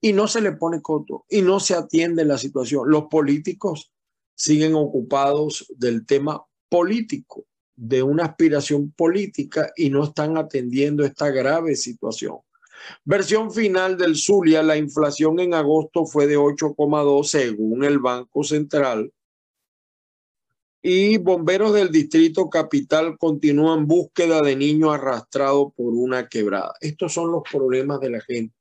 Y 0.00 0.12
no 0.12 0.28
se 0.28 0.40
le 0.40 0.52
pone 0.52 0.80
coto 0.80 1.24
y 1.28 1.42
no 1.42 1.58
se 1.58 1.74
atiende 1.74 2.24
la 2.24 2.38
situación. 2.38 2.88
Los 2.88 3.06
políticos 3.10 3.92
siguen 4.36 4.76
ocupados 4.76 5.66
del 5.76 6.06
tema 6.06 6.40
político, 6.68 7.47
de 7.78 8.02
una 8.02 8.24
aspiración 8.24 8.90
política 8.90 9.70
y 9.76 9.88
no 9.88 10.02
están 10.02 10.36
atendiendo 10.36 11.04
esta 11.04 11.30
grave 11.30 11.76
situación. 11.76 12.38
Versión 13.04 13.52
final 13.52 13.96
del 13.96 14.16
Zulia, 14.16 14.64
la 14.64 14.76
inflación 14.76 15.38
en 15.38 15.54
agosto 15.54 16.04
fue 16.04 16.26
de 16.26 16.36
8,2 16.36 17.24
según 17.24 17.84
el 17.84 18.00
Banco 18.00 18.42
Central. 18.42 19.12
Y 20.82 21.18
bomberos 21.18 21.72
del 21.72 21.90
Distrito 21.90 22.50
Capital 22.50 23.16
continúan 23.16 23.86
búsqueda 23.86 24.40
de 24.42 24.56
niño 24.56 24.90
arrastrado 24.90 25.70
por 25.70 25.94
una 25.94 26.28
quebrada. 26.28 26.74
Estos 26.80 27.12
son 27.12 27.30
los 27.30 27.42
problemas 27.50 28.00
de 28.00 28.10
la 28.10 28.20
gente, 28.20 28.54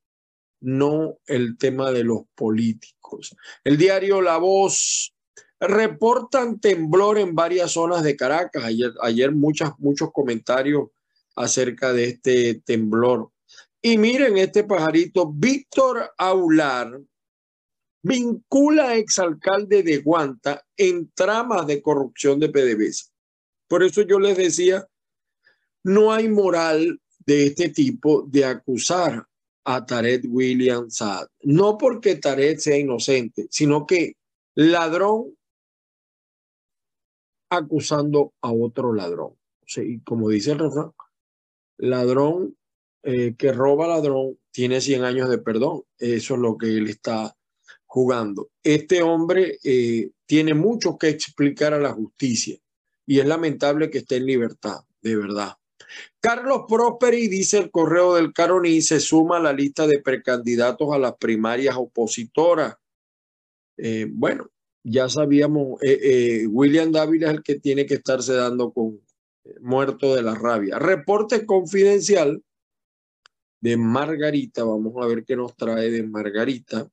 no 0.61 1.17
el 1.25 1.57
tema 1.57 1.91
de 1.91 2.03
los 2.03 2.21
políticos. 2.35 3.35
El 3.63 3.77
diario 3.77 4.21
La 4.21 4.37
Voz 4.37 5.13
Reportan 5.59 6.59
temblor 6.59 7.17
en 7.17 7.33
varias 7.33 7.71
zonas 7.71 8.03
de 8.03 8.15
Caracas. 8.15 8.63
Ayer, 8.63 8.91
ayer 9.01 9.31
muchas, 9.31 9.71
muchos 9.79 10.11
comentarios 10.11 10.89
acerca 11.35 11.93
de 11.93 12.05
este 12.05 12.61
temblor. 12.65 13.31
Y 13.81 13.97
miren 13.97 14.37
este 14.37 14.63
pajarito, 14.63 15.31
Víctor 15.31 16.11
Aular 16.17 16.99
vincula 18.03 18.89
a 18.89 18.95
exalcalde 18.95 19.83
de 19.83 19.97
Guanta 19.97 20.63
en 20.75 21.11
tramas 21.13 21.67
de 21.67 21.81
corrupción 21.81 22.39
de 22.39 22.49
PDVSA. 22.49 23.11
Por 23.67 23.83
eso 23.83 24.01
yo 24.01 24.19
les 24.19 24.37
decía, 24.37 24.87
no 25.83 26.11
hay 26.11 26.29
moral 26.29 26.99
de 27.25 27.47
este 27.47 27.69
tipo 27.69 28.23
de 28.23 28.45
acusar 28.45 29.25
a 29.65 29.85
Taret 29.85 30.23
William 30.27 30.89
Saad. 30.89 31.27
No 31.41 31.77
porque 31.77 32.15
Taret 32.15 32.59
sea 32.59 32.77
inocente, 32.77 33.47
sino 33.49 33.85
que 33.85 34.15
ladrón 34.55 35.36
acusando 37.49 38.33
a 38.41 38.51
otro 38.51 38.93
ladrón. 38.93 39.33
y 39.77 39.99
como 40.01 40.29
dice 40.29 40.51
el 40.51 40.59
refrán, 40.59 40.91
ladrón 41.77 42.55
eh, 43.03 43.35
que 43.37 43.51
roba 43.51 43.87
ladrón 43.87 44.37
tiene 44.51 44.81
100 44.81 45.03
años 45.03 45.29
de 45.29 45.37
perdón. 45.37 45.83
Eso 45.97 46.33
es 46.35 46.39
lo 46.39 46.57
que 46.57 46.67
él 46.67 46.87
está 46.87 47.35
jugando. 47.85 48.49
Este 48.63 49.01
hombre 49.01 49.59
eh, 49.63 50.11
tiene 50.25 50.53
mucho 50.53 50.97
que 50.97 51.09
explicar 51.09 51.73
a 51.73 51.79
la 51.79 51.93
justicia 51.93 52.57
y 53.05 53.19
es 53.19 53.25
lamentable 53.25 53.89
que 53.89 53.99
esté 53.99 54.17
en 54.17 54.25
libertad, 54.25 54.81
de 55.01 55.15
verdad. 55.15 55.53
Carlos 56.19 56.63
Prosperi, 56.67 57.27
dice 57.27 57.59
el 57.59 57.71
correo 57.71 58.15
del 58.15 58.33
Caroní, 58.33 58.81
se 58.81 58.99
suma 58.99 59.37
a 59.37 59.41
la 59.41 59.53
lista 59.53 59.87
de 59.87 59.99
precandidatos 59.99 60.93
a 60.93 60.99
las 60.99 61.15
primarias 61.15 61.75
opositoras. 61.77 62.75
Eh, 63.77 64.07
bueno, 64.09 64.49
ya 64.89 65.09
sabíamos, 65.09 65.81
eh, 65.83 65.99
eh, 66.01 66.47
William 66.47 66.91
Dávila 66.91 67.27
es 67.27 67.33
el 67.35 67.43
que 67.43 67.59
tiene 67.59 67.85
que 67.85 67.95
estarse 67.95 68.33
dando 68.33 68.71
con 68.71 69.01
eh, 69.43 69.55
muerto 69.59 70.15
de 70.15 70.21
la 70.21 70.33
rabia. 70.33 70.79
Reporte 70.79 71.45
confidencial 71.45 72.41
de 73.59 73.75
Margarita, 73.75 74.63
vamos 74.63 74.93
a 75.01 75.07
ver 75.07 75.25
qué 75.25 75.35
nos 75.35 75.55
trae 75.55 75.91
de 75.91 76.03
Margarita. 76.03 76.89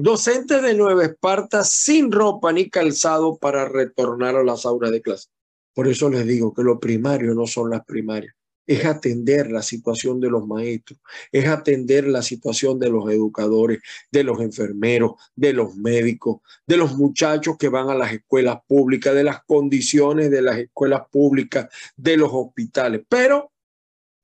docentes 0.00 0.60
de 0.60 0.74
Nueva 0.74 1.06
Esparta 1.06 1.64
sin 1.64 2.12
ropa 2.12 2.52
ni 2.52 2.68
calzado 2.68 3.38
para 3.38 3.66
retornar 3.66 4.36
a 4.36 4.44
las 4.44 4.66
aulas 4.66 4.90
de 4.90 5.00
clase. 5.00 5.28
Por 5.72 5.88
eso 5.88 6.10
les 6.10 6.26
digo 6.26 6.52
que 6.52 6.62
lo 6.62 6.78
primario 6.78 7.32
no 7.34 7.46
son 7.46 7.70
las 7.70 7.82
primarias 7.82 8.34
es 8.66 8.84
atender 8.84 9.50
la 9.50 9.62
situación 9.62 10.20
de 10.20 10.30
los 10.30 10.46
maestros, 10.46 10.98
es 11.30 11.46
atender 11.46 12.06
la 12.06 12.22
situación 12.22 12.78
de 12.78 12.90
los 12.90 13.10
educadores, 13.10 13.80
de 14.10 14.24
los 14.24 14.40
enfermeros, 14.40 15.12
de 15.34 15.52
los 15.52 15.74
médicos, 15.76 16.40
de 16.66 16.76
los 16.76 16.96
muchachos 16.96 17.56
que 17.58 17.68
van 17.68 17.90
a 17.90 17.94
las 17.94 18.12
escuelas 18.12 18.58
públicas, 18.66 19.14
de 19.14 19.24
las 19.24 19.44
condiciones 19.44 20.30
de 20.30 20.42
las 20.42 20.58
escuelas 20.58 21.02
públicas, 21.10 21.68
de 21.96 22.16
los 22.16 22.30
hospitales. 22.32 23.02
Pero 23.08 23.52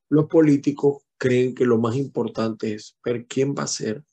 los 0.08 0.26
políticos 0.26 1.02
creen 1.16 1.54
que 1.54 1.66
lo 1.66 1.78
más 1.78 1.96
importante 1.96 2.74
es 2.74 2.96
ver 3.04 3.26
quién 3.26 3.54
va 3.54 3.64
a 3.64 3.68
ser 3.68 4.04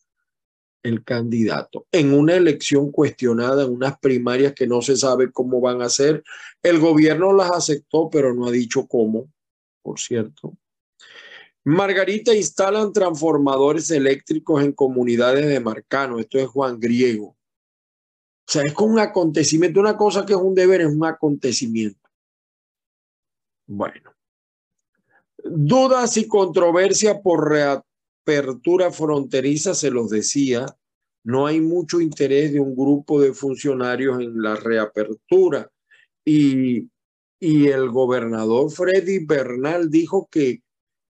el 0.83 1.03
candidato. 1.03 1.87
En 1.91 2.13
una 2.13 2.35
elección 2.35 2.91
cuestionada, 2.91 3.63
en 3.63 3.71
unas 3.71 3.97
primarias 3.99 4.53
que 4.53 4.67
no 4.67 4.81
se 4.81 4.95
sabe 4.95 5.31
cómo 5.31 5.59
van 5.59 5.81
a 5.81 5.89
ser, 5.89 6.23
el 6.61 6.79
gobierno 6.79 7.33
las 7.33 7.51
aceptó, 7.51 8.09
pero 8.09 8.33
no 8.35 8.47
ha 8.47 8.51
dicho 8.51 8.87
cómo, 8.87 9.31
por 9.85 9.99
cierto. 9.99 10.57
Margarita 11.63 12.33
instalan 12.33 12.91
transformadores 12.91 13.91
eléctricos 13.91 14.63
en 14.63 14.71
comunidades 14.71 15.47
de 15.47 15.59
Marcano. 15.59 16.17
Esto 16.17 16.39
es 16.39 16.47
Juan 16.47 16.79
Griego. 16.79 17.27
O 17.27 17.37
sea, 18.47 18.63
es 18.63 18.73
con 18.73 18.91
un 18.91 18.99
acontecimiento. 18.99 19.79
Una 19.79 19.95
cosa 19.95 20.25
que 20.25 20.33
es 20.33 20.39
un 20.39 20.55
deber 20.55 20.81
es 20.81 20.87
un 20.87 21.05
acontecimiento. 21.05 22.09
Bueno. 23.67 24.11
Dudas 25.43 26.17
y 26.17 26.27
controversia 26.27 27.21
por 27.21 27.47
reapertura 27.47 28.89
fronteriza, 28.89 29.75
se 29.75 29.91
los 29.91 30.09
decía. 30.09 30.65
No 31.23 31.45
hay 31.45 31.61
mucho 31.61 32.01
interés 32.01 32.53
de 32.53 32.59
un 32.59 32.75
grupo 32.75 33.21
de 33.21 33.33
funcionarios 33.33 34.19
en 34.19 34.41
la 34.41 34.55
reapertura. 34.55 35.69
Y, 36.23 36.89
y 37.39 37.67
el 37.67 37.89
gobernador 37.89 38.71
Freddy 38.71 39.25
Bernal 39.25 39.89
dijo 39.89 40.27
que 40.31 40.61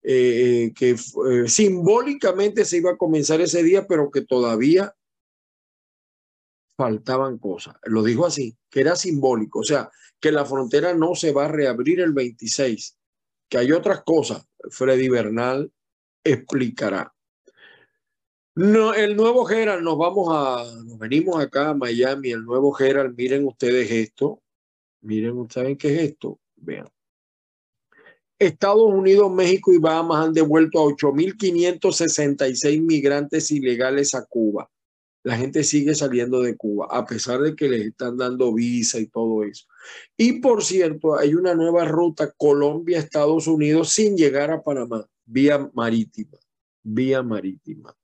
eh, 0.08 0.72
que 0.76 0.92
eh, 0.92 1.48
simbólicamente 1.48 2.64
se 2.64 2.78
iba 2.78 2.92
a 2.92 2.98
comenzar 2.98 3.42
ese 3.42 3.64
día, 3.64 3.88
pero 3.88 4.12
que 4.12 4.22
todavía 4.22 4.96
faltaban 6.78 7.40
cosas. 7.40 7.76
Lo 7.86 8.04
dijo 8.04 8.28
así, 8.28 8.56
que 8.70 8.82
era 8.82 8.96
simbólico, 8.96 9.62
o 9.62 9.64
sea, 9.64 9.90
que 10.20 10.32
la 10.32 10.46
frontera 10.46 10.94
no 10.94 11.16
se 11.16 11.32
va 11.32 11.46
a 11.46 11.48
reabrir 11.48 12.02
el 12.02 12.14
26, 12.14 12.96
que 13.50 13.58
hay 13.58 13.72
otras 13.72 14.04
cosas. 14.04 14.46
Freddy 14.70 15.10
Bernal 15.10 15.72
explicará. 16.24 17.12
No, 18.54 18.94
el 18.94 19.16
nuevo 19.16 19.44
Gerald, 19.46 19.84
nos 19.84 19.98
vamos 19.98 20.28
a, 20.32 20.84
nos 20.84 21.00
venimos 21.00 21.40
acá 21.40 21.70
a 21.70 21.74
Miami, 21.74 22.30
el 22.30 22.46
nuevo 22.46 22.72
Gerald, 22.74 23.18
miren 23.18 23.48
ustedes 23.48 23.90
esto, 23.90 24.44
miren, 25.06 25.38
ustedes 25.38 25.78
qué 25.78 25.96
es 25.96 26.02
esto? 26.12 26.40
Vean. 26.56 26.88
Estados 28.38 28.92
Unidos, 28.92 29.32
México 29.32 29.72
y 29.72 29.78
Bahamas 29.78 30.26
han 30.26 30.34
devuelto 30.34 30.80
a 30.80 30.92
8.566 30.92 32.82
migrantes 32.82 33.50
ilegales 33.52 34.14
a 34.14 34.26
Cuba. 34.26 34.70
La 35.24 35.38
gente 35.38 35.64
sigue 35.64 35.96
saliendo 35.96 36.42
de 36.42 36.56
Cuba, 36.56 36.88
a 36.92 37.06
pesar 37.06 37.40
de 37.42 37.56
que 37.56 37.70
les 37.70 37.88
están 37.88 38.18
dando 38.18 38.54
visa 38.54 39.00
y 39.00 39.08
todo 39.08 39.44
eso. 39.44 39.66
Y 40.18 40.40
por 40.40 40.64
cierto, 40.64 41.18
hay 41.18 41.34
una 41.34 41.56
nueva 41.56 41.86
ruta 41.86 42.32
Colombia-Estados 42.36 43.48
Unidos 43.48 43.90
sin 43.90 44.18
llegar 44.18 44.52
a 44.52 44.62
Panamá, 44.62 45.08
vía 45.26 45.72
marítima, 45.74 46.38
vía 46.84 47.24
marítima. 47.24 47.96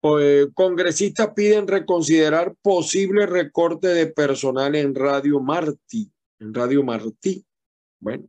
Pues, 0.00 0.48
congresistas 0.54 1.30
piden 1.34 1.68
reconsiderar 1.68 2.54
posible 2.62 3.26
recorte 3.26 3.88
de 3.88 4.06
personal 4.06 4.74
en 4.74 4.94
Radio 4.94 5.40
Martí 5.40 6.10
en 6.40 6.54
Radio 6.54 6.82
Martí. 6.82 7.44
Bueno, 8.00 8.28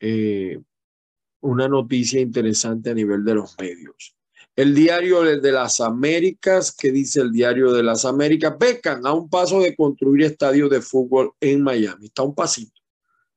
eh, 0.00 0.58
una 1.40 1.68
noticia 1.68 2.20
interesante 2.20 2.90
a 2.90 2.94
nivel 2.94 3.24
de 3.24 3.34
los 3.34 3.56
medios. 3.58 4.16
El 4.56 4.74
diario 4.74 5.22
de 5.22 5.52
las 5.52 5.80
Américas, 5.80 6.74
que 6.74 6.90
dice 6.90 7.20
el 7.20 7.32
diario 7.32 7.72
de 7.72 7.82
las 7.82 8.04
Américas, 8.04 8.56
becan 8.58 9.06
a 9.06 9.12
un 9.12 9.30
paso 9.30 9.60
de 9.60 9.74
construir 9.74 10.24
estadio 10.24 10.68
de 10.68 10.82
fútbol 10.82 11.32
en 11.40 11.62
Miami. 11.62 12.06
Está 12.06 12.22
un 12.22 12.34
pasito. 12.34 12.80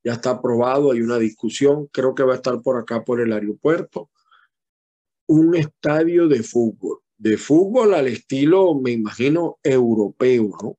Ya 0.03 0.13
está 0.13 0.31
aprobado, 0.31 0.91
hay 0.91 1.01
una 1.01 1.17
discusión, 1.17 1.88
creo 1.88 2.13
que 2.13 2.23
va 2.23 2.34
a 2.34 2.36
estar 2.36 2.62
por 2.62 2.77
acá 2.77 3.03
por 3.03 3.21
el 3.21 3.34
aeropuerto. 3.34 4.10
Un 5.27 5.55
estadio 5.55 6.27
de 6.27 6.43
fútbol, 6.43 6.99
de 7.17 7.38
fútbol 7.38 7.93
al 7.93 8.07
estilo, 8.07 8.75
me 8.75 8.91
imagino, 8.91 9.57
europeo, 9.63 10.51
¿no? 10.61 10.77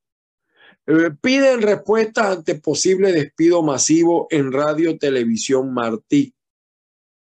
Eh, 0.89 1.11
piden 1.21 1.63
respuestas 1.63 2.37
ante 2.37 2.55
posible 2.55 3.11
despido 3.11 3.61
masivo 3.63 4.29
en 4.31 4.53
Radio 4.53 4.97
Televisión 4.99 5.75
Martí. 5.75 6.33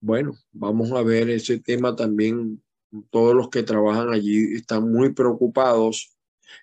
Bueno, 0.01 0.35
vamos 0.53 0.93
a 0.93 1.03
ver 1.03 1.31
ese 1.31 1.59
tema 1.61 1.97
también. 1.97 2.63
Todos 3.11 3.35
los 3.35 3.49
que 3.49 3.63
trabajan 3.63 4.13
allí 4.13 4.55
están 4.55 4.93
muy 4.93 5.15
preocupados. 5.15 6.15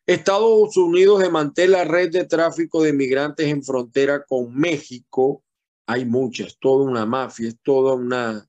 Estados 0.06 0.78
Unidos 0.78 1.20
desmantela 1.22 1.80
la 1.80 1.86
red 1.86 2.12
de 2.12 2.26
tráfico 2.26 2.84
de 2.84 2.94
migrantes 2.94 3.48
en 3.48 3.64
frontera 3.64 4.24
con 4.24 4.56
México. 4.56 5.44
Hay 5.88 6.06
muchas, 6.06 6.58
toda 6.60 6.86
una 6.86 7.08
mafia, 7.08 7.50
es 7.50 7.58
toda 7.64 7.96
una, 7.96 8.48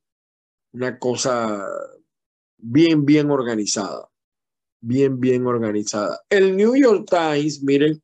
una 0.73 0.99
cosa 0.99 1.67
bien, 2.63 3.05
bien 3.05 3.31
organizada. 3.31 4.09
Bien, 4.81 5.21
bien 5.21 5.47
organizada. 5.47 6.21
El 6.31 6.57
New 6.57 6.75
York 6.75 7.07
Times, 7.09 7.63
miren, 7.63 8.03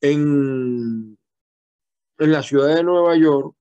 en, 0.00 1.16
en 2.18 2.32
la 2.32 2.42
ciudad 2.42 2.74
de 2.74 2.82
Nueva 2.82 3.16
York, 3.16 3.54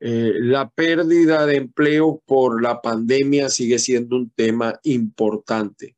eh, 0.00 0.32
la 0.36 0.68
pérdida 0.70 1.44
de 1.46 1.56
empleo 1.56 2.22
por 2.24 2.62
la 2.62 2.80
pandemia 2.80 3.50
sigue 3.50 3.78
siendo 3.78 4.16
un 4.16 4.30
tema 4.30 4.80
importante. 4.84 5.96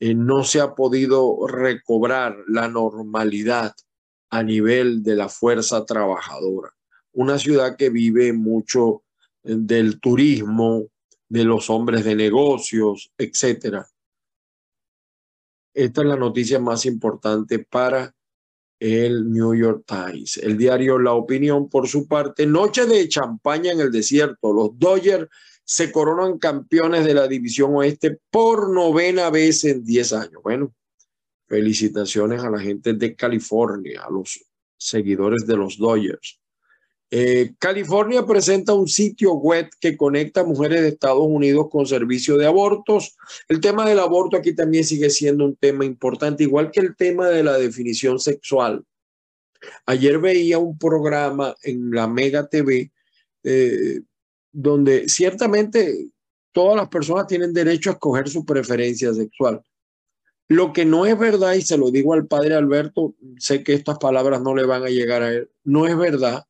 Eh, 0.00 0.14
no 0.14 0.42
se 0.42 0.60
ha 0.60 0.74
podido 0.74 1.46
recobrar 1.46 2.36
la 2.48 2.68
normalidad 2.68 3.74
a 4.30 4.42
nivel 4.42 5.02
de 5.02 5.16
la 5.16 5.28
fuerza 5.28 5.84
trabajadora. 5.84 6.70
Una 7.12 7.38
ciudad 7.38 7.76
que 7.76 7.90
vive 7.90 8.32
mucho 8.32 9.02
del 9.42 10.00
turismo, 10.00 10.88
de 11.28 11.44
los 11.44 11.70
hombres 11.70 12.04
de 12.04 12.14
negocios, 12.14 13.12
etcétera. 13.18 13.86
Esta 15.74 16.00
es 16.00 16.06
la 16.06 16.16
noticia 16.16 16.58
más 16.58 16.86
importante 16.86 17.58
para 17.58 18.14
el 18.78 19.30
New 19.30 19.54
York 19.54 19.84
Times. 19.86 20.38
El 20.38 20.56
diario 20.56 20.98
La 20.98 21.12
Opinión, 21.12 21.68
por 21.68 21.88
su 21.88 22.06
parte, 22.06 22.46
noche 22.46 22.86
de 22.86 23.08
champaña 23.08 23.72
en 23.72 23.80
el 23.80 23.90
desierto. 23.90 24.52
Los 24.52 24.78
Dodgers 24.78 25.28
se 25.64 25.90
coronan 25.90 26.38
campeones 26.38 27.04
de 27.04 27.14
la 27.14 27.26
División 27.26 27.74
Oeste 27.74 28.20
por 28.30 28.72
novena 28.72 29.30
vez 29.30 29.64
en 29.64 29.84
10 29.84 30.12
años. 30.12 30.42
Bueno, 30.42 30.74
felicitaciones 31.48 32.42
a 32.42 32.50
la 32.50 32.60
gente 32.60 32.92
de 32.94 33.16
California, 33.16 34.02
a 34.02 34.10
los 34.10 34.44
seguidores 34.78 35.46
de 35.46 35.56
los 35.56 35.78
Dodgers. 35.78 36.40
Eh, 37.10 37.54
California 37.60 38.26
presenta 38.26 38.74
un 38.74 38.88
sitio 38.88 39.34
web 39.34 39.68
que 39.80 39.96
conecta 39.96 40.40
a 40.40 40.44
mujeres 40.44 40.82
de 40.82 40.88
Estados 40.88 41.24
Unidos 41.24 41.68
con 41.70 41.86
servicio 41.86 42.36
de 42.36 42.46
abortos. 42.46 43.16
El 43.48 43.60
tema 43.60 43.88
del 43.88 44.00
aborto 44.00 44.36
aquí 44.36 44.54
también 44.54 44.84
sigue 44.84 45.10
siendo 45.10 45.44
un 45.44 45.56
tema 45.56 45.84
importante, 45.84 46.42
igual 46.42 46.70
que 46.72 46.80
el 46.80 46.96
tema 46.96 47.28
de 47.28 47.44
la 47.44 47.58
definición 47.58 48.18
sexual. 48.18 48.84
Ayer 49.86 50.18
veía 50.18 50.58
un 50.58 50.76
programa 50.78 51.54
en 51.62 51.90
la 51.90 52.08
Mega 52.08 52.48
TV 52.48 52.92
eh, 53.44 54.00
donde 54.52 55.08
ciertamente 55.08 56.08
todas 56.50 56.76
las 56.76 56.88
personas 56.88 57.26
tienen 57.26 57.52
derecho 57.52 57.90
a 57.90 57.92
escoger 57.94 58.28
su 58.28 58.44
preferencia 58.44 59.14
sexual. 59.14 59.62
Lo 60.48 60.72
que 60.72 60.84
no 60.84 61.06
es 61.06 61.18
verdad, 61.18 61.54
y 61.54 61.62
se 61.62 61.76
lo 61.76 61.90
digo 61.90 62.14
al 62.14 62.26
padre 62.26 62.54
Alberto, 62.54 63.14
sé 63.38 63.62
que 63.62 63.74
estas 63.74 63.98
palabras 63.98 64.42
no 64.42 64.54
le 64.54 64.64
van 64.64 64.84
a 64.84 64.88
llegar 64.88 65.22
a 65.22 65.32
él, 65.32 65.50
no 65.64 65.86
es 65.86 65.96
verdad 65.96 66.44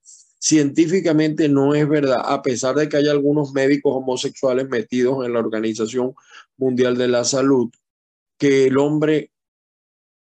científicamente 0.47 1.49
no 1.49 1.75
es 1.75 1.89
verdad, 1.89 2.23
a 2.25 2.41
pesar 2.41 2.77
de 2.77 2.89
que 2.89 2.97
hay 2.99 3.09
algunos 3.09 3.53
médicos 3.53 3.93
homosexuales 3.97 4.69
metidos 4.69 5.27
en 5.27 5.33
la 5.33 5.41
Organización 5.41 6.15
Mundial 6.57 6.97
de 6.97 7.09
la 7.09 7.25
Salud, 7.25 7.69
que 8.39 8.67
el 8.67 8.79
hombre 8.79 9.33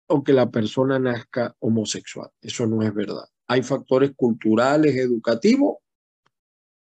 o 0.08 0.24
que 0.24 0.34
la 0.34 0.52
persona 0.52 1.00
nazca 1.00 1.56
homosexual. 1.58 2.30
Eso 2.40 2.68
no 2.68 2.84
es 2.84 2.94
verdad. 2.94 3.24
Hay 3.48 3.64
factores 3.64 4.12
culturales, 4.16 4.96
educativos 4.96 5.78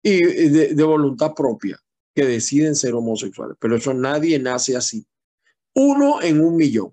y 0.03 0.18
de, 0.48 0.83
voluntad 0.83 1.33
propia 1.33 1.79
que 2.12 2.27
deciden 2.27 2.74
ser 2.74 2.94
homosexuales, 2.94 3.57
pero 3.61 3.77
eso 3.77 3.94
nadie 3.94 4.37
nace 4.40 4.77
así. 4.77 5.07
Uno 5.77 6.20
en 6.22 6.44
un 6.44 6.57
millón. 6.57 6.92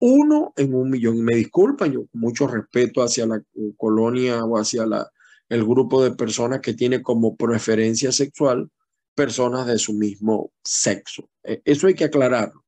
Uno 0.00 0.52
en 0.56 0.74
un 0.74 0.90
millón. 0.90 1.18
Y 1.18 1.22
me 1.22 1.36
disculpan, 1.36 1.92
yo 1.92 2.06
mucho 2.14 2.48
respeto 2.48 3.00
hacia 3.00 3.26
la 3.26 3.40
colonia 3.76 4.44
o 4.44 4.58
hacia 4.58 4.86
la, 4.86 5.08
el 5.54 5.64
grupo 5.64 6.02
de 6.02 6.10
personas 6.10 6.60
que 6.60 6.74
tiene 6.74 7.00
como 7.00 7.36
preferencia 7.36 8.10
sexual 8.10 8.70
personas 9.14 9.66
de 9.68 9.78
su 9.78 9.92
mismo 9.92 10.52
sexo. 10.64 11.30
E, 11.44 11.62
eso 11.64 11.86
hay 11.86 11.94
que 11.94 12.04
aclararlo, 12.04 12.64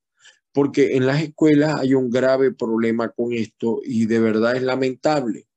porque 0.53 0.97
en 0.97 1.05
las 1.05 1.21
escuelas 1.21 1.75
hay 1.81 1.95
un 1.95 2.11
grave 2.11 2.53
problema 2.53 3.09
con 3.09 3.33
esto 3.33 3.81
y 3.85 4.07
de 4.07 4.21
verdad 4.21 4.55
es 4.55 4.63
lamentable, 4.63 5.49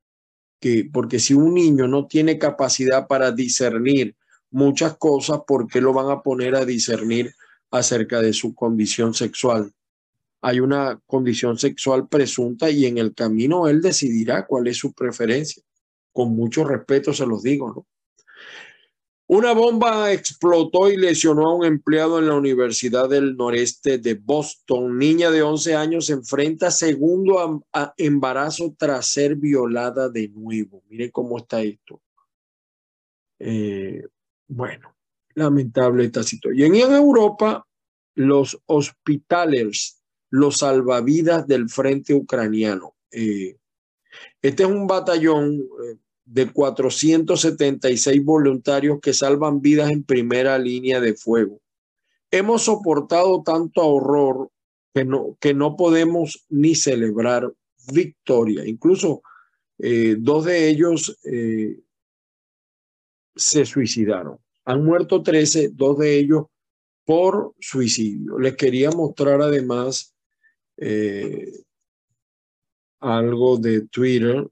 que, 0.60 0.90
porque 0.92 1.20
si 1.20 1.36
un 1.36 1.54
niño 1.54 1.88
no 1.88 2.08
tiene 2.08 2.40
capacidad 2.40 3.08
para 3.08 3.32
discernir 3.32 4.16
muchas 4.50 4.98
cosas, 4.98 5.42
¿por 5.46 5.68
qué 5.68 5.82
lo 5.82 5.94
van 5.94 6.10
a 6.10 6.24
poner 6.24 6.56
a 6.56 6.66
discernir 6.66 7.36
acerca 7.70 8.22
de 8.22 8.34
su 8.34 8.56
condición 8.56 9.14
sexual? 9.14 9.72
Hay 10.42 10.62
una 10.62 11.00
condición 11.06 11.60
sexual 11.60 12.08
presunta 12.08 12.72
y 12.72 12.88
en 12.88 12.98
el 12.98 13.14
camino 13.14 13.68
él 13.68 13.82
decidirá 13.82 14.48
cuál 14.48 14.68
es 14.68 14.78
su 14.78 14.94
preferencia 14.94 15.62
con 16.20 16.36
mucho 16.36 16.66
respeto 16.66 17.14
se 17.14 17.26
los 17.26 17.44
digo, 17.44 17.74
¿no? 17.74 17.88
Una 19.28 19.54
bomba 19.54 20.12
explotó 20.12 20.92
y 20.92 20.98
lesionó 20.98 21.48
a 21.48 21.56
un 21.56 21.64
empleado 21.64 22.20
en 22.20 22.28
la 22.28 22.36
Universidad 22.36 23.08
del 23.08 23.38
Noreste 23.38 24.00
de 24.00 24.16
Boston. 24.16 24.98
Niña 24.98 25.32
de 25.32 25.42
11 25.42 25.76
años 25.76 26.08
se 26.08 26.14
enfrenta 26.14 26.68
a 26.68 26.72
segundo 26.72 27.64
embarazo 27.96 28.76
tras 28.78 29.06
ser 29.06 29.38
violada 29.38 30.10
de 30.10 30.28
nuevo. 30.28 30.84
Mire 30.90 31.10
cómo 31.10 31.38
está 31.38 31.62
esto. 31.62 32.02
Eh, 33.40 34.06
bueno, 34.46 34.94
lamentable 35.36 36.04
esta 36.04 36.24
situación. 36.24 36.76
Y 36.76 36.82
en 36.82 36.92
Europa, 36.92 37.66
los 38.16 38.62
hospitalers, 38.66 40.04
los 40.32 40.58
salvavidas 40.58 41.48
del 41.48 41.70
frente 41.70 42.14
ucraniano. 42.14 42.98
Eh, 43.10 43.56
este 44.42 44.64
es 44.64 44.70
un 44.70 44.88
batallón 44.88 45.60
eh, 45.60 45.98
de 46.32 46.52
476 46.52 48.24
voluntarios 48.24 49.00
que 49.02 49.14
salvan 49.14 49.62
vidas 49.62 49.90
en 49.90 50.04
primera 50.04 50.60
línea 50.60 51.02
de 51.02 51.16
fuego. 51.16 51.60
Hemos 52.30 52.64
soportado 52.64 53.42
tanto 53.44 53.84
horror 53.84 54.52
que 54.94 55.06
no, 55.06 55.38
que 55.40 55.56
no 55.56 55.76
podemos 55.76 56.46
ni 56.50 56.76
celebrar 56.76 57.52
victoria. 57.92 58.64
Incluso 58.68 59.24
eh, 59.80 60.18
dos 60.20 60.46
de 60.46 60.70
ellos 60.70 61.18
eh, 61.24 61.80
se 63.36 63.66
suicidaron. 63.66 64.38
Han 64.66 64.86
muerto 64.86 65.24
13, 65.24 65.70
dos 65.74 65.98
de 65.98 66.20
ellos 66.20 66.44
por 67.06 67.56
suicidio. 67.60 68.38
Les 68.38 68.56
quería 68.56 68.92
mostrar 68.92 69.42
además 69.42 70.14
eh, 70.78 71.52
algo 73.00 73.58
de 73.58 73.88
Twitter 73.88 74.48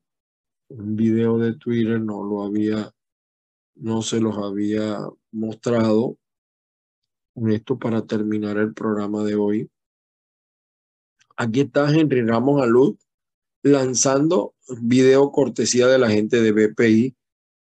un 0.70 0.96
video 0.96 1.38
de 1.38 1.54
Twitter, 1.54 2.00
no 2.00 2.24
lo 2.24 2.44
había, 2.44 2.92
no 3.76 4.02
se 4.02 4.20
los 4.20 4.38
había 4.38 5.00
mostrado. 5.32 6.18
Esto 7.36 7.78
para 7.78 8.06
terminar 8.06 8.58
el 8.58 8.74
programa 8.74 9.24
de 9.24 9.36
hoy. 9.36 9.72
Aquí 11.36 11.62
está 11.62 11.88
Henry 11.90 12.26
Ramos 12.26 12.62
Alud 12.62 12.98
lanzando 13.62 14.56
video 14.82 15.32
cortesía 15.32 15.88
de 15.88 16.00
la 16.00 16.10
gente 16.10 16.42
de 16.42 16.52
BPI 16.52 17.16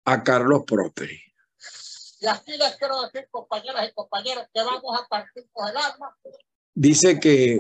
a 0.05 0.23
Carlos 0.23 0.63
Prosperi. 0.67 1.21
Y 2.21 2.27
así 2.27 2.57
les 2.57 2.77
quiero 2.77 3.03
decir, 3.03 3.29
compañeras 3.31 3.89
y 3.89 3.93
compañeros, 3.93 4.45
que 4.53 4.63
vamos 4.63 4.99
a 4.99 5.07
partir 5.07 5.49
con 5.53 5.69
el 5.69 5.77
arma. 5.77 6.17
Dice 6.75 7.21
que 7.21 7.59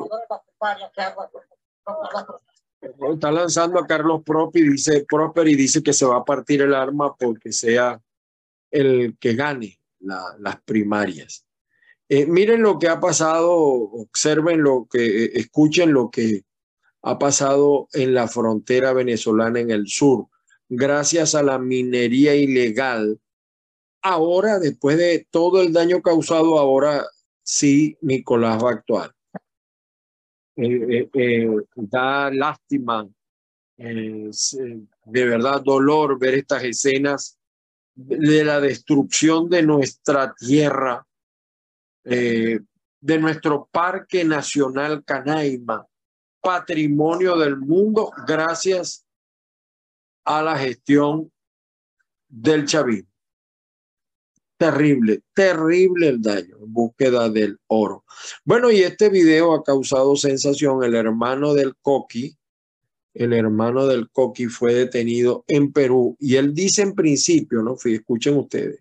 Está 3.12 3.31
lanzando 3.31 3.79
a 3.79 3.87
Carlos 3.87 4.22
Prosper 4.24 4.64
y 4.64 4.70
dice, 4.70 5.05
Prosper 5.09 5.48
y 5.48 5.55
dice 5.55 5.83
que 5.83 5.92
se 5.92 6.07
va 6.07 6.18
a 6.18 6.24
partir 6.24 6.62
el 6.62 6.74
arma 6.74 7.14
porque 7.16 7.53
sea 7.53 8.01
el 8.70 9.16
que 9.18 9.35
gane 9.35 9.79
las 10.01 10.61
primarias. 10.62 11.44
Eh, 12.09 12.27
miren 12.27 12.62
lo 12.62 12.79
que 12.79 12.88
ha 12.88 13.01
pasado, 13.01 13.53
observen 13.53 14.62
lo 14.62 14.88
que, 14.90 15.24
eh, 15.24 15.31
escuchen 15.35 15.92
lo 15.92 16.11
que 16.11 16.44
ha 17.03 17.18
pasado 17.18 17.88
en 17.92 18.14
la 18.14 18.29
frontera 18.29 18.92
venezolana 18.92 19.61
en 19.61 19.70
el 19.70 19.88
sur. 19.88 20.27
Gracias 20.68 21.35
a 21.35 21.42
la 21.42 21.59
minería 21.59 22.35
ilegal, 22.35 23.20
ahora, 24.03 24.59
después 24.59 24.96
de 24.96 25.27
todo 25.31 25.62
el 25.62 25.72
daño 25.72 26.03
causado, 26.03 26.59
ahora 26.59 27.07
sí 27.42 27.96
Nicolás 28.01 28.62
va 28.62 28.70
a 28.70 28.74
actuar. 28.74 29.14
Eh, 30.61 31.09
eh, 31.14 31.49
da 31.77 32.33
lástima, 32.33 33.09
eh, 33.77 34.31
de 35.05 35.25
verdad 35.25 35.62
dolor 35.62 36.18
ver 36.18 36.35
estas 36.35 36.64
escenas 36.64 37.38
de 37.94 38.42
la 38.44 38.61
destrucción 38.61 39.49
de 39.49 39.62
nuestra 39.62 40.35
tierra, 40.35 41.07
de 42.03 43.18
nuestro 43.21 43.68
Parque 43.71 44.25
Nacional 44.25 45.05
Canaima, 45.05 45.87
patrimonio 46.40 47.37
del 47.37 47.57
mundo, 47.57 48.11
gracias 48.27 49.07
a 50.25 50.42
la 50.42 50.59
gestión 50.59 51.31
del 52.29 52.64
chavismo. 52.66 53.11
Terrible, 54.59 55.23
terrible 55.35 56.09
el 56.09 56.21
daño 56.21 56.57
en 56.61 56.73
búsqueda 56.73 57.29
del 57.31 57.61
oro. 57.68 58.05
Bueno, 58.44 58.73
y 58.73 58.81
este 58.81 59.09
video 59.09 59.55
ha 59.55 59.62
causado 59.62 60.16
sensación. 60.16 60.83
El 60.83 60.97
hermano 60.97 61.55
del 61.55 61.77
Coqui, 61.77 62.37
el 63.14 63.33
hermano 63.35 63.87
del 63.87 64.11
Coqui 64.11 64.47
fue 64.47 64.75
detenido 64.75 65.44
en 65.47 65.73
Perú 65.73 66.16
y 66.18 66.35
él 66.35 66.55
dice 66.55 66.83
en 66.83 66.94
principio, 66.94 67.62
¿no? 67.62 67.77
Escuchen 67.83 68.37
ustedes. 68.37 68.81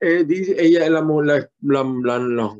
Eh, 0.00 0.24
ella, 0.58 0.88
la, 0.90 1.00
la, 1.00 1.48
la, 1.60 2.56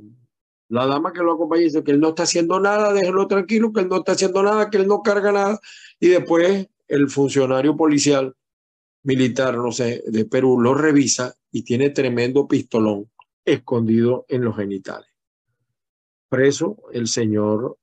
la, 0.69 0.87
dama 0.87 1.13
que 1.13 1.21
lo 1.21 1.33
acompaña 1.35 1.63
dice 1.63 1.85
que 1.85 1.93
él 1.93 2.01
no 2.01 2.09
está 2.09 2.25
haciendo 2.25 2.59
nada, 2.59 2.93
déjelo 2.93 3.27
tranquilo, 3.29 3.73
que 3.73 3.81
él 3.81 3.89
no 3.89 3.99
está 3.99 4.13
haciendo 4.13 4.43
nada, 4.43 4.71
que 4.71 4.79
él 4.79 4.87
no 4.89 5.03
carga 5.03 5.33
nada. 5.33 5.61
Y 6.01 6.09
después 6.09 6.69
el 6.89 7.09
funcionario 7.09 7.77
policial 7.77 8.35
militar, 9.03 9.57
no 9.57 9.73
sé, 9.73 10.03
de 10.07 10.25
Perú 10.25 10.61
lo 10.61 10.75
revisa 10.75 11.35
y 11.51 11.63
tiene 11.63 11.91
tremendo 11.91 12.49
pistolón 12.49 13.11
escondido 13.45 14.27
en 14.29 14.45
los 14.45 14.57
genitales. 14.57 15.08
Preso 16.29 16.77
el 16.93 17.07
señor 17.07 17.79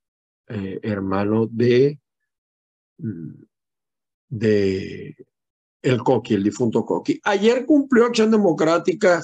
eh, 0.48 0.80
hermano 0.84 1.48
de, 1.48 2.00
mm, 2.98 3.44
de 4.30 5.16
el 5.82 6.04
Coqui, 6.04 6.36
el 6.36 6.44
difunto 6.44 6.86
Coqui. 6.86 7.20
Ayer 7.24 7.66
cumplió 7.66 8.06
Acción 8.06 8.32
Democrática 8.32 9.24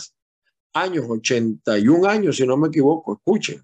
años, 0.73 1.05
81 1.07 2.07
años, 2.07 2.37
si 2.37 2.45
no 2.45 2.57
me 2.57 2.69
equivoco. 2.69 3.13
Escuchen. 3.13 3.63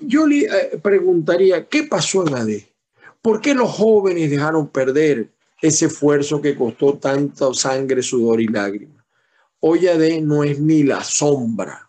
Yo 0.00 0.26
le 0.26 0.44
eh, 0.46 0.78
preguntaría, 0.82 1.68
¿qué 1.68 1.84
pasó 1.84 2.26
en 2.26 2.34
AD? 2.34 2.48
¿Por 3.20 3.40
qué 3.40 3.54
los 3.54 3.70
jóvenes 3.70 4.30
dejaron 4.30 4.68
perder 4.68 5.30
ese 5.62 5.86
esfuerzo 5.86 6.42
que 6.42 6.56
costó 6.56 6.98
tanta 6.98 7.54
sangre, 7.54 8.02
sudor 8.02 8.40
y 8.40 8.48
lágrimas? 8.48 9.02
de 9.62 10.20
no 10.20 10.42
es 10.42 10.58
ni 10.58 10.82
la 10.82 11.04
sombra. 11.04 11.88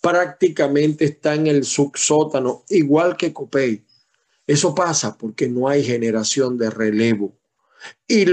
Prácticamente 0.00 1.04
está 1.04 1.34
en 1.34 1.46
el 1.46 1.64
subsótano, 1.64 2.64
igual 2.70 3.16
que 3.16 3.32
Copey. 3.32 3.84
Eso 4.46 4.74
pasa 4.74 5.16
porque 5.16 5.46
no 5.46 5.68
hay 5.68 5.84
generación 5.84 6.56
de 6.56 6.70
relevo. 6.70 7.36
Y, 8.08 8.24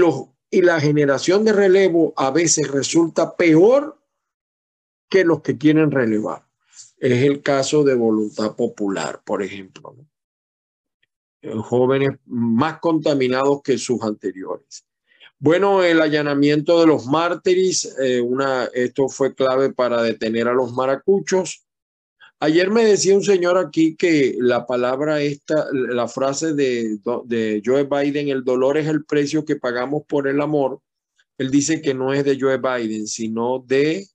y 0.50 0.62
la 0.62 0.80
generación 0.80 1.44
de 1.44 1.52
relevo 1.52 2.14
a 2.16 2.30
veces 2.30 2.68
resulta 2.68 3.36
peor 3.36 4.00
que 5.10 5.24
los 5.24 5.42
que 5.42 5.58
quieren 5.58 5.90
relevar. 5.90 6.46
Es 6.98 7.22
el 7.22 7.42
caso 7.42 7.84
de 7.84 7.94
voluntad 7.94 8.56
popular, 8.56 9.20
por 9.24 9.42
ejemplo. 9.42 9.94
Jóvenes 11.42 12.10
más 12.26 12.80
contaminados 12.80 13.62
que 13.62 13.78
sus 13.78 14.02
anteriores. 14.02 14.84
Bueno, 15.38 15.82
el 15.82 16.02
allanamiento 16.02 16.80
de 16.80 16.86
los 16.86 17.06
mártires, 17.06 17.96
eh, 17.98 18.22
esto 18.74 19.08
fue 19.08 19.34
clave 19.34 19.72
para 19.72 20.02
detener 20.02 20.48
a 20.48 20.52
los 20.52 20.74
maracuchos. 20.74 21.64
Ayer 22.40 22.70
me 22.70 22.84
decía 22.84 23.14
un 23.14 23.24
señor 23.24 23.56
aquí 23.56 23.96
que 23.96 24.36
la 24.38 24.66
palabra 24.66 25.22
esta, 25.22 25.66
la 25.72 26.08
frase 26.08 26.52
de, 26.52 26.98
de 27.24 27.62
Joe 27.64 27.84
Biden, 27.84 28.28
el 28.28 28.44
dolor 28.44 28.76
es 28.76 28.86
el 28.86 29.04
precio 29.06 29.44
que 29.46 29.56
pagamos 29.56 30.02
por 30.06 30.28
el 30.28 30.42
amor. 30.42 30.80
Él 31.38 31.50
dice 31.50 31.80
que 31.80 31.94
no 31.94 32.12
es 32.12 32.22
de 32.22 32.38
Joe 32.38 32.58
Biden, 32.58 33.06
sino 33.06 33.64
de 33.66 34.06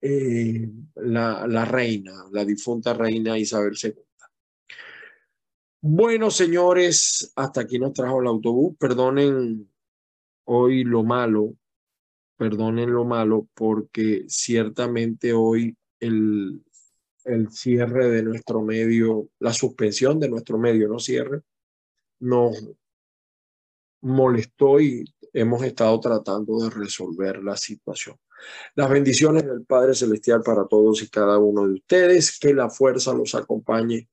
eh, 0.00 0.68
la, 0.94 1.44
la 1.48 1.64
reina, 1.64 2.12
la 2.30 2.44
difunta 2.44 2.94
reina 2.94 3.36
Isabel 3.36 3.76
II. 3.82 3.94
Bueno, 5.82 6.30
señores, 6.30 7.32
hasta 7.36 7.62
aquí 7.62 7.78
nos 7.78 7.94
trajo 7.94 8.20
el 8.20 8.26
autobús. 8.26 8.76
Perdonen 8.78 9.70
hoy 10.44 10.84
lo 10.84 11.02
malo, 11.04 11.54
perdonen 12.36 12.92
lo 12.92 13.04
malo, 13.04 13.48
porque 13.54 14.24
ciertamente 14.28 15.32
hoy 15.32 15.74
el, 16.00 16.62
el 17.24 17.50
cierre 17.50 18.10
de 18.10 18.22
nuestro 18.22 18.60
medio, 18.60 19.30
la 19.38 19.54
suspensión 19.54 20.20
de 20.20 20.28
nuestro 20.28 20.58
medio, 20.58 20.88
no 20.88 20.98
cierre, 20.98 21.42
nos 22.18 22.56
molestó 24.02 24.80
y 24.80 25.04
hemos 25.32 25.62
estado 25.62 25.98
tratando 26.00 26.58
de 26.58 26.70
resolver 26.70 27.42
la 27.42 27.56
situación. 27.56 28.16
Las 28.74 28.90
bendiciones 28.90 29.44
del 29.44 29.64
Padre 29.64 29.94
Celestial 29.94 30.42
para 30.42 30.66
todos 30.66 31.02
y 31.02 31.08
cada 31.08 31.38
uno 31.38 31.66
de 31.66 31.74
ustedes. 31.74 32.38
Que 32.38 32.54
la 32.54 32.70
fuerza 32.70 33.12
los 33.12 33.34
acompañe 33.34 34.08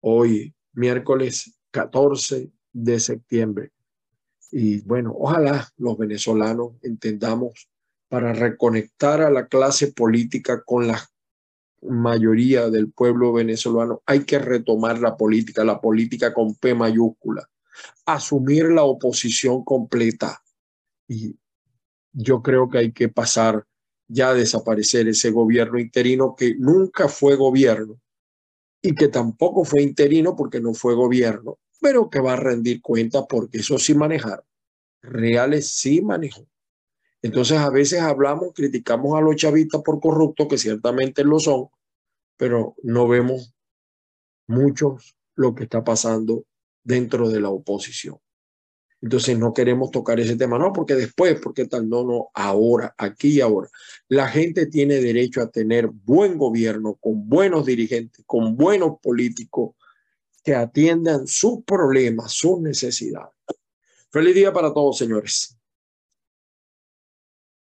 hoy, 0.00 0.54
miércoles 0.74 1.58
14 1.70 2.50
de 2.72 3.00
septiembre. 3.00 3.72
Y 4.50 4.80
bueno, 4.82 5.14
ojalá 5.18 5.68
los 5.76 5.98
venezolanos 5.98 6.74
entendamos 6.82 7.68
para 8.08 8.32
reconectar 8.32 9.22
a 9.22 9.30
la 9.30 9.48
clase 9.48 9.92
política 9.92 10.62
con 10.62 10.86
la 10.86 11.02
mayoría 11.82 12.70
del 12.70 12.90
pueblo 12.92 13.32
venezolano, 13.32 14.02
hay 14.06 14.24
que 14.24 14.38
retomar 14.38 15.00
la 15.00 15.16
política, 15.16 15.64
la 15.64 15.80
política 15.80 16.32
con 16.32 16.54
P 16.54 16.74
mayúscula, 16.74 17.48
asumir 18.06 18.70
la 18.70 18.84
oposición 18.84 19.64
completa. 19.64 20.42
Y 21.08 21.36
yo 22.12 22.42
creo 22.42 22.68
que 22.68 22.78
hay 22.78 22.92
que 22.92 23.08
pasar 23.08 23.66
ya 24.06 24.32
desaparecer 24.32 25.08
ese 25.08 25.30
gobierno 25.30 25.78
interino 25.78 26.34
que 26.36 26.54
nunca 26.56 27.08
fue 27.08 27.36
gobierno 27.36 28.00
y 28.84 28.94
que 28.94 29.08
tampoco 29.08 29.64
fue 29.64 29.82
interino 29.82 30.36
porque 30.36 30.60
no 30.60 30.74
fue 30.74 30.94
gobierno, 30.94 31.58
pero 31.80 32.10
que 32.10 32.20
va 32.20 32.34
a 32.34 32.36
rendir 32.36 32.82
cuenta 32.82 33.26
porque 33.26 33.58
eso 33.58 33.78
sí 33.78 33.94
manejar. 33.94 34.44
Reales 35.00 35.70
sí 35.70 36.02
manejó. 36.02 36.46
Entonces 37.22 37.56
a 37.56 37.70
veces 37.70 38.02
hablamos, 38.02 38.52
criticamos 38.54 39.16
a 39.16 39.22
los 39.22 39.36
chavistas 39.36 39.80
por 39.82 40.00
corruptos, 40.00 40.48
que 40.48 40.58
ciertamente 40.58 41.24
lo 41.24 41.40
son, 41.40 41.68
pero 42.36 42.76
no 42.82 43.08
vemos 43.08 43.54
muchos 44.46 45.16
lo 45.34 45.54
que 45.54 45.64
está 45.64 45.82
pasando 45.82 46.44
dentro 46.82 47.30
de 47.30 47.40
la 47.40 47.48
oposición. 47.48 48.18
Entonces 49.04 49.38
no 49.38 49.52
queremos 49.52 49.90
tocar 49.90 50.18
ese 50.18 50.34
tema, 50.34 50.58
no, 50.58 50.72
porque 50.72 50.94
después, 50.94 51.38
porque 51.38 51.66
tal, 51.66 51.86
no, 51.90 52.04
no, 52.04 52.30
ahora, 52.32 52.94
aquí 52.96 53.32
y 53.34 53.40
ahora. 53.42 53.68
La 54.08 54.28
gente 54.28 54.64
tiene 54.64 54.94
derecho 54.94 55.42
a 55.42 55.50
tener 55.50 55.88
buen 55.88 56.38
gobierno, 56.38 56.94
con 56.94 57.28
buenos 57.28 57.66
dirigentes, 57.66 58.24
con 58.24 58.56
buenos 58.56 58.94
políticos 59.02 59.74
que 60.42 60.54
atiendan 60.54 61.26
sus 61.26 61.62
problemas, 61.64 62.32
sus 62.32 62.58
necesidades. 62.62 63.34
Feliz 64.10 64.34
día 64.34 64.54
para 64.54 64.72
todos, 64.72 64.96
señores. 64.96 65.53